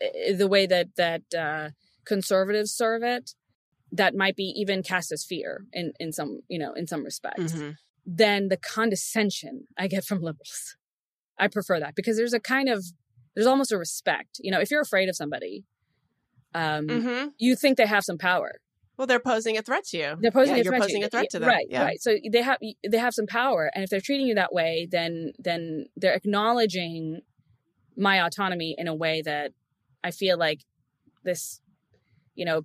[0.00, 1.70] eh, the way that that uh
[2.06, 3.34] conservatives serve it
[3.92, 7.52] that might be even cast as fear in in some, you know, in some respects.
[7.54, 7.74] Mhm.
[8.06, 10.76] Than the condescension I get from liberals.
[11.38, 12.84] I prefer that because there's a kind of
[13.34, 14.40] there's almost a respect.
[14.40, 15.64] You know, if you're afraid of somebody,
[16.54, 17.32] um, Mhm.
[17.38, 18.60] you think they have some power.
[18.96, 20.16] Well, they're posing a threat to you.
[20.20, 21.48] They're posing Yeah, a you're threat posing to, a threat to them.
[21.48, 21.84] Right, Yeah.
[21.84, 22.00] right.
[22.02, 22.58] So they have
[22.88, 27.20] they have some power, and if they're treating you that way, then then they're acknowledging
[27.96, 29.52] my autonomy in a way that
[30.02, 30.60] I feel like
[31.24, 31.60] this,
[32.34, 32.62] you know,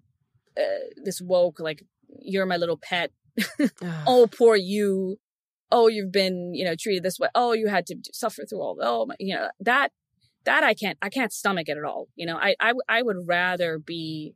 [0.58, 1.84] uh, this woke like
[2.22, 3.12] you're my little pet.
[4.06, 5.18] Oh, poor you.
[5.72, 7.30] Oh, you've been you know treated this way.
[7.34, 8.78] Oh, you had to suffer through all.
[8.82, 9.92] Oh, my, you know that
[10.46, 12.08] that I can't I can't stomach it at all.
[12.16, 12.56] You know, I
[12.88, 14.36] I would rather be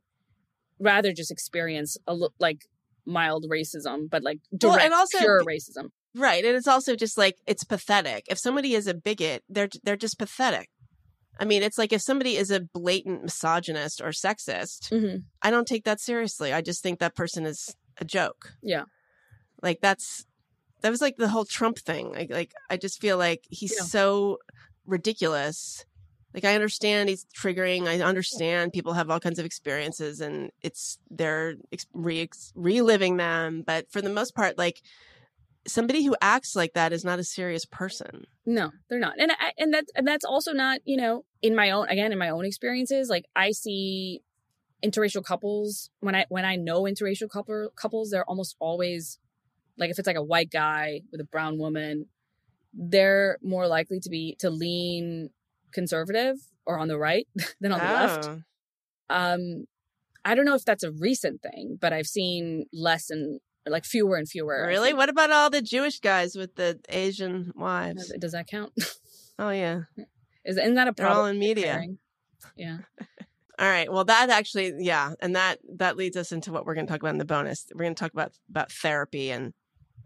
[0.80, 2.66] rather just experience a like
[3.06, 5.90] mild racism, but like Well, direct and also- pure racism.
[6.14, 8.24] Right, and it's also just like it's pathetic.
[8.28, 10.68] If somebody is a bigot, they're they're just pathetic.
[11.38, 15.66] I mean, it's like if somebody is a blatant misogynist or sexist, hmm I don't
[15.68, 16.52] take that seriously.
[16.52, 18.54] I just think that person is a joke.
[18.62, 18.84] Yeah.
[19.62, 20.26] Like that's
[20.82, 22.12] that was like the whole Trump thing.
[22.12, 23.84] Like like I just feel like he's Yeah.
[23.84, 24.38] so
[24.86, 25.84] ridiculous.
[26.34, 27.86] Like I understand he's triggering.
[27.86, 31.54] I understand people have all kinds of experiences and it's they're
[31.92, 34.82] re- reliving them, but for the most part like
[35.68, 38.26] somebody who acts like that is not a serious person.
[38.46, 41.70] No, they're not, and I, and that's and that's also not you know in my
[41.70, 43.08] own again in my own experiences.
[43.08, 44.22] Like I see
[44.84, 49.18] interracial couples when I when I know interracial couple couples, they're almost always
[49.76, 52.06] like if it's like a white guy with a brown woman,
[52.72, 55.30] they're more likely to be to lean
[55.72, 56.36] conservative
[56.66, 57.26] or on the right
[57.60, 58.28] than on the left.
[58.28, 58.40] Oh.
[59.10, 59.66] Um,
[60.24, 63.40] I don't know if that's a recent thing, but I've seen less and
[63.70, 64.66] like fewer and fewer.
[64.66, 64.92] Really?
[64.92, 68.12] What about all the Jewish guys with the Asian wives?
[68.18, 68.72] Does that count?
[69.40, 69.82] Oh yeah.
[70.44, 71.34] Is isn't that a They're all problem?
[71.36, 71.80] in media.
[72.56, 72.78] Yeah.
[73.60, 73.92] All right.
[73.92, 77.00] Well, that actually, yeah, and that that leads us into what we're going to talk
[77.00, 77.66] about in the bonus.
[77.72, 79.52] We're going to talk about about therapy, and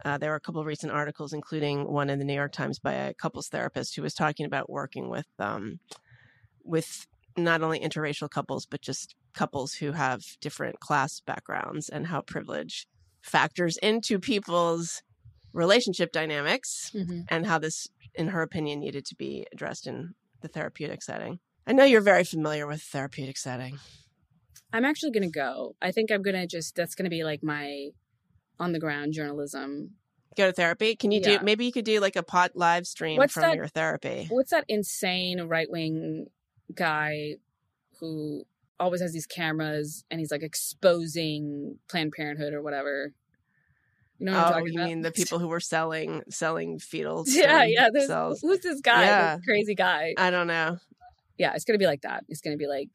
[0.05, 2.79] uh, there were a couple of recent articles, including one in the New York Times
[2.79, 5.81] by a couples therapist who was talking about working with um,
[6.63, 7.07] with
[7.37, 12.87] not only interracial couples but just couples who have different class backgrounds and how privilege
[13.23, 15.03] factors into people's
[15.53, 20.49] relationship dynamics hmm and how this, in her opinion, needed to be addressed in the
[20.49, 21.39] therapeutic setting.
[21.67, 23.79] I know you're very familiar with therapeutic setting.
[24.73, 25.77] I'm actually going to go.
[25.81, 27.91] I think I'm going to just, that's going to be like my
[28.59, 29.93] on the ground journalism.
[30.37, 30.97] Go to therapy.
[30.97, 31.39] Can you Yeah.
[31.39, 31.45] do?
[31.45, 34.27] Maybe you could do like a pot live stream What's from that- your therapy.
[34.31, 36.27] What's that insane right wing
[36.75, 37.37] guy
[38.01, 38.45] who
[38.83, 43.13] always has these cameras and he's like exposing Planned Parenthood or whatever?
[44.19, 44.89] You know what I'm Oh, talking you about?
[44.89, 47.89] mean the people who were selling selling fetal yeah, yeah.
[48.07, 48.41] Cells?
[48.43, 49.05] who's this guy?
[49.05, 49.37] Yeah.
[49.37, 50.15] This crazy guy.
[50.19, 50.79] I don't know.
[51.39, 52.25] Yeah, it's going to be like that.
[52.29, 52.89] It's going to be like,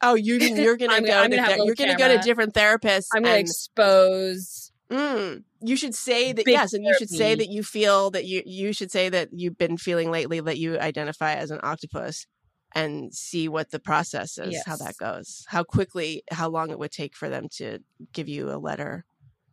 [0.00, 1.12] Oh, you you're gonna I'm go.
[1.12, 3.08] I'm to gonna ther- you're little gonna go to different therapists.
[3.12, 4.70] I'm to and expose.
[4.90, 8.42] Mm, you should say that yes, and you should say that you feel that you
[8.46, 12.26] you should say that you've been feeling lately that you identify as an octopus
[12.74, 15.44] and see what the process is, how that goes.
[15.48, 17.78] How quickly, how long it would take for them to
[18.12, 19.04] give you a letter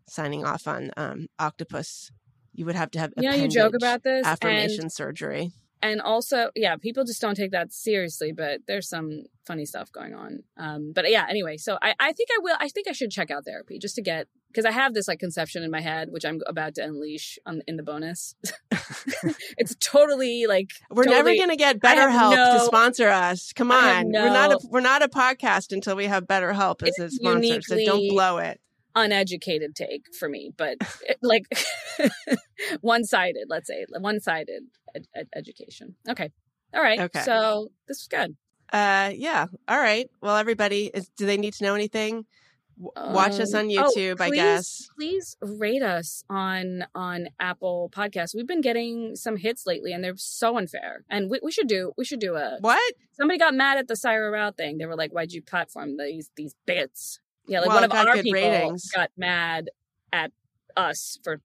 [0.08, 2.12] signing off on um octopus.
[2.54, 4.26] You would have to have You know, you joke about this.
[4.26, 5.52] and- affirmation surgery.
[5.82, 10.14] And also yeah people just don't take that seriously but there's some funny stuff going
[10.14, 13.12] on um but yeah anyway so i i think i will i think i should
[13.12, 16.10] check out therapy just to get because i have this like conception in my head
[16.12, 18.36] which i'm about to unleash on in the bonus
[19.58, 23.54] it's totally like We're never going to get I have BetterHelp to sponsor us.
[23.54, 27.10] Come on, we're not a we're not a podcast until we have BetterHelp as a
[27.10, 27.62] sponsor.
[27.62, 28.60] So don't blow it.
[28.96, 30.78] Uneducated take for me but
[31.22, 31.44] like
[32.82, 34.64] one-sided let's say one-sided
[34.96, 36.32] ed- ed- education okay
[36.74, 37.22] all right Okay.
[37.22, 38.36] so this is good
[38.74, 39.46] Uh, yeah.
[39.68, 40.10] All right.
[40.22, 42.26] Well, everybody, is, do they need to know anything?
[42.78, 44.90] Watch us Um, on oh, YouTube, I guess.
[44.98, 48.34] Please rate us on on Apple Podcasts.
[48.36, 51.06] We've been getting some hits lately, and they're so unfair.
[51.10, 52.58] And we, we should do we should do a.
[52.60, 52.94] What?
[53.14, 54.78] Somebody got mad at the Saira Rao thing.
[54.80, 58.14] They were like, "Why'd you platform these these bits?" Yeah, like Well, one of our
[58.16, 58.90] people ratings.
[58.94, 59.70] got mad
[60.12, 60.32] at
[60.76, 61.42] us for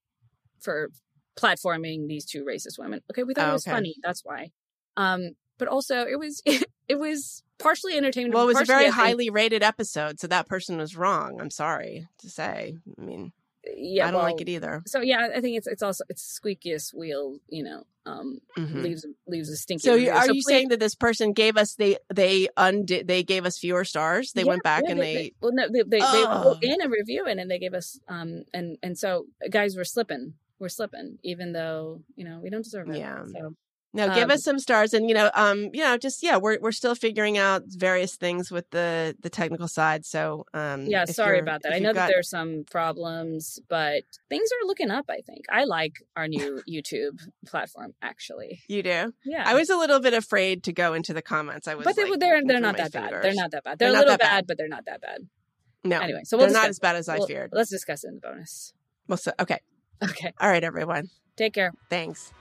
[0.61, 0.91] for
[1.37, 3.01] platforming these two racist women.
[3.11, 3.75] Okay, we thought Oh, it was okay.
[3.77, 3.95] funny.
[4.03, 4.51] That's why.
[4.97, 6.43] Um, but also it was
[6.89, 8.35] it was partially entertainment.
[8.35, 11.41] Well, it was a very highly rated episode, so that person was wrong.
[11.41, 12.77] I'm sorry to say.
[12.99, 13.33] I mean,
[13.65, 14.83] Yeah, I don't like it either.
[14.87, 17.39] So yeah, I think it's it's also it's squeakiest wheel.
[17.49, 18.83] You know, um, Mhm.
[18.83, 19.83] leaves leaves a stinky.
[19.83, 23.23] So, you, are you please- saying that this person gave us they they undid they
[23.23, 24.33] gave us fewer stars?
[24.33, 26.45] They Yeah, went back yeah, and they, well no they they, they Oh.
[26.55, 29.85] wrote in a review and, and they gave us um and and so guys were
[29.85, 32.97] slipping we're slipping, even though you know we don't deserve it.
[32.99, 33.25] Yeah.
[33.27, 33.55] So
[33.93, 36.59] No, give Um, us some stars, and you know, um, you know, just yeah, we're
[36.61, 40.05] we're still figuring out various things with the the technical side.
[40.07, 41.73] So, um, yeah, sorry about that.
[41.73, 45.07] I know that there's some problems, but things are looking up.
[45.09, 47.95] I think I like our new YouTube platform.
[48.01, 49.13] Actually, you do.
[49.25, 51.67] yeah, I was a little bit afraid to go into the comments.
[51.67, 53.11] I was, but they, like, they're they're not that bad.
[53.23, 53.79] They're not that bad.
[53.81, 54.47] They're, They're a little bad, bad.
[54.47, 55.23] but they're not that bad.
[55.83, 57.51] No, Anyway, so we'll they're not as bad as I we'll- feared.
[57.53, 58.73] Let's discuss it in the bonus.
[59.09, 59.59] Well, so, okay,
[60.05, 61.09] Okay, all right, everyone.
[61.37, 61.73] take care.
[61.89, 62.33] Thanks.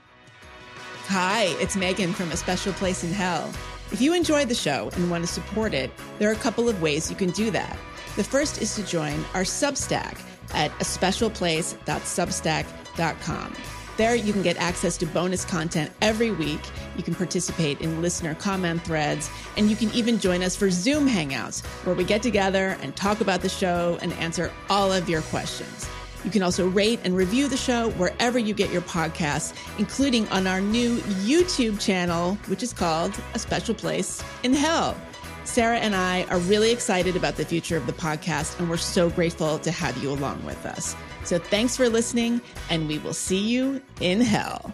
[1.12, 3.52] Hi, it's Meghan from A Special Place in Hell.
[3.90, 6.80] If you enjoyed the show and want to support it, there are a couple of
[6.80, 7.76] ways you can do that.
[8.14, 10.20] The first is to join our Substack
[10.54, 13.56] at a specialplace.substack.com.
[13.96, 16.60] There you can get access to bonus content every week.
[16.96, 21.08] You can participate in listener comment threads, and you can even join us for Zoom
[21.08, 25.22] hangouts where we get together and talk about the show and answer all of your
[25.22, 25.88] questions.
[26.24, 30.46] You can also rate and review the show wherever you get your podcasts, including on
[30.46, 34.96] our new YouTube channel, which is called A Special Place in Hell.
[35.44, 39.10] Sarah and I are really excited about the future of the podcast, and we're so
[39.10, 40.94] grateful to have you along with us.
[41.24, 44.72] So thanks for listening, and we will see you in hell.